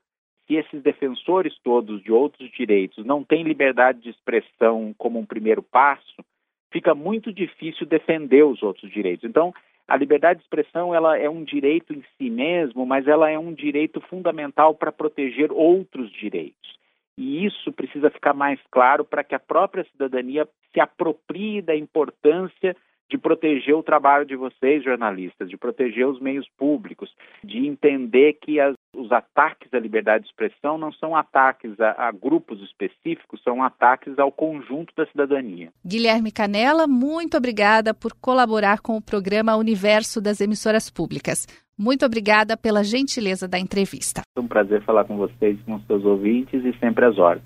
se 0.50 0.56
esses 0.56 0.82
defensores 0.82 1.56
todos 1.62 2.02
de 2.02 2.10
outros 2.10 2.50
direitos 2.50 3.06
não 3.06 3.22
têm 3.22 3.44
liberdade 3.44 4.00
de 4.00 4.10
expressão 4.10 4.92
como 4.98 5.16
um 5.16 5.24
primeiro 5.24 5.62
passo, 5.62 6.24
fica 6.72 6.92
muito 6.92 7.32
difícil 7.32 7.86
defender 7.86 8.44
os 8.44 8.60
outros 8.60 8.90
direitos. 8.90 9.28
Então, 9.28 9.54
a 9.86 9.96
liberdade 9.96 10.40
de 10.40 10.44
expressão 10.44 10.92
ela 10.92 11.16
é 11.16 11.30
um 11.30 11.44
direito 11.44 11.92
em 11.92 12.02
si 12.18 12.28
mesmo, 12.28 12.84
mas 12.84 13.06
ela 13.06 13.30
é 13.30 13.38
um 13.38 13.54
direito 13.54 14.00
fundamental 14.00 14.74
para 14.74 14.90
proteger 14.90 15.52
outros 15.52 16.10
direitos. 16.10 16.78
E 17.16 17.44
isso 17.44 17.72
precisa 17.72 18.10
ficar 18.10 18.34
mais 18.34 18.58
claro 18.72 19.04
para 19.04 19.22
que 19.22 19.36
a 19.36 19.40
própria 19.40 19.84
cidadania 19.92 20.48
se 20.72 20.80
aproprie 20.80 21.62
da 21.62 21.76
importância 21.76 22.76
de 23.08 23.18
proteger 23.18 23.74
o 23.74 23.82
trabalho 23.82 24.24
de 24.24 24.34
vocês, 24.34 24.82
jornalistas, 24.82 25.48
de 25.48 25.56
proteger 25.56 26.06
os 26.06 26.20
meios 26.20 26.48
públicos, 26.56 27.12
de 27.42 27.66
entender 27.66 28.34
que 28.34 28.58
as, 28.60 28.74
os 28.94 29.10
ataques 29.12 29.72
à 29.72 29.78
liberdade 29.78 30.24
de 30.24 30.30
expressão 30.30 30.76
não 30.76 30.92
são 30.92 31.14
ataques 31.14 31.78
a, 31.80 32.08
a, 32.08 32.12
grupos 32.12 32.60
específicos, 32.62 33.40
são 33.42 33.62
ataques 33.62 34.18
ao 34.18 34.32
conjunto 34.32 34.92
da 34.96 35.06
cidadania. 35.06 35.72
Guilherme 35.84 36.32
Canela, 36.32 36.86
muito 36.86 37.36
obrigada 37.36 37.94
por 37.94 38.12
colaborar 38.14 38.80
com 38.80 38.96
o 38.96 39.02
programa 39.02 39.56
Universo 39.56 40.20
das 40.20 40.40
Emissoras 40.40 40.90
Públicas. 40.90 41.46
Muito 41.78 42.04
obrigada 42.04 42.58
pela 42.58 42.84
gentileza 42.84 43.48
da 43.48 43.58
entrevista. 43.58 44.20
É 44.36 44.40
um 44.40 44.46
prazer 44.46 44.82
falar 44.82 45.04
com 45.04 45.16
vocês, 45.16 45.58
com 45.64 45.80
seus 45.80 46.04
ouvintes 46.04 46.62
e 46.62 46.78
sempre 46.78 47.06
às 47.06 47.16
horas. 47.16 47.42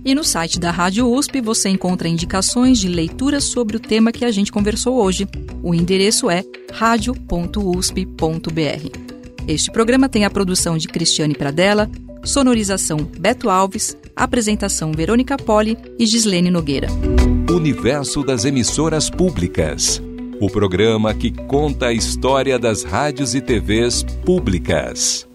E 0.08 0.14
no 0.14 0.24
site 0.24 0.58
da 0.58 0.70
Rádio 0.70 1.06
USP 1.06 1.38
você 1.42 1.68
encontra 1.68 2.08
indicações 2.08 2.78
de 2.78 2.88
leituras 2.88 3.44
sobre 3.44 3.76
o 3.76 3.78
tema 3.78 4.10
que 4.10 4.24
a 4.24 4.30
gente 4.30 4.50
conversou 4.50 4.96
hoje. 4.96 5.28
O 5.62 5.74
endereço 5.74 6.30
é 6.30 6.42
radio.usp.br. 6.72 8.08
Este 9.46 9.70
programa 9.70 10.08
tem 10.08 10.24
a 10.24 10.30
produção 10.30 10.78
de 10.78 10.88
Cristiane 10.88 11.34
Pradella, 11.34 11.90
sonorização 12.24 12.96
Beto 12.96 13.50
Alves, 13.50 13.98
apresentação 14.16 14.92
Verônica 14.92 15.36
Poli 15.36 15.76
e 15.98 16.06
Gislene 16.06 16.50
Nogueira. 16.50 16.88
Universo 17.50 18.22
das 18.22 18.46
emissoras 18.46 19.10
públicas. 19.10 20.02
O 20.40 20.48
programa 20.48 21.12
que 21.12 21.30
conta 21.30 21.88
a 21.88 21.92
história 21.92 22.58
das 22.58 22.82
rádios 22.82 23.34
e 23.34 23.42
TVs 23.42 24.04
públicas. 24.24 25.27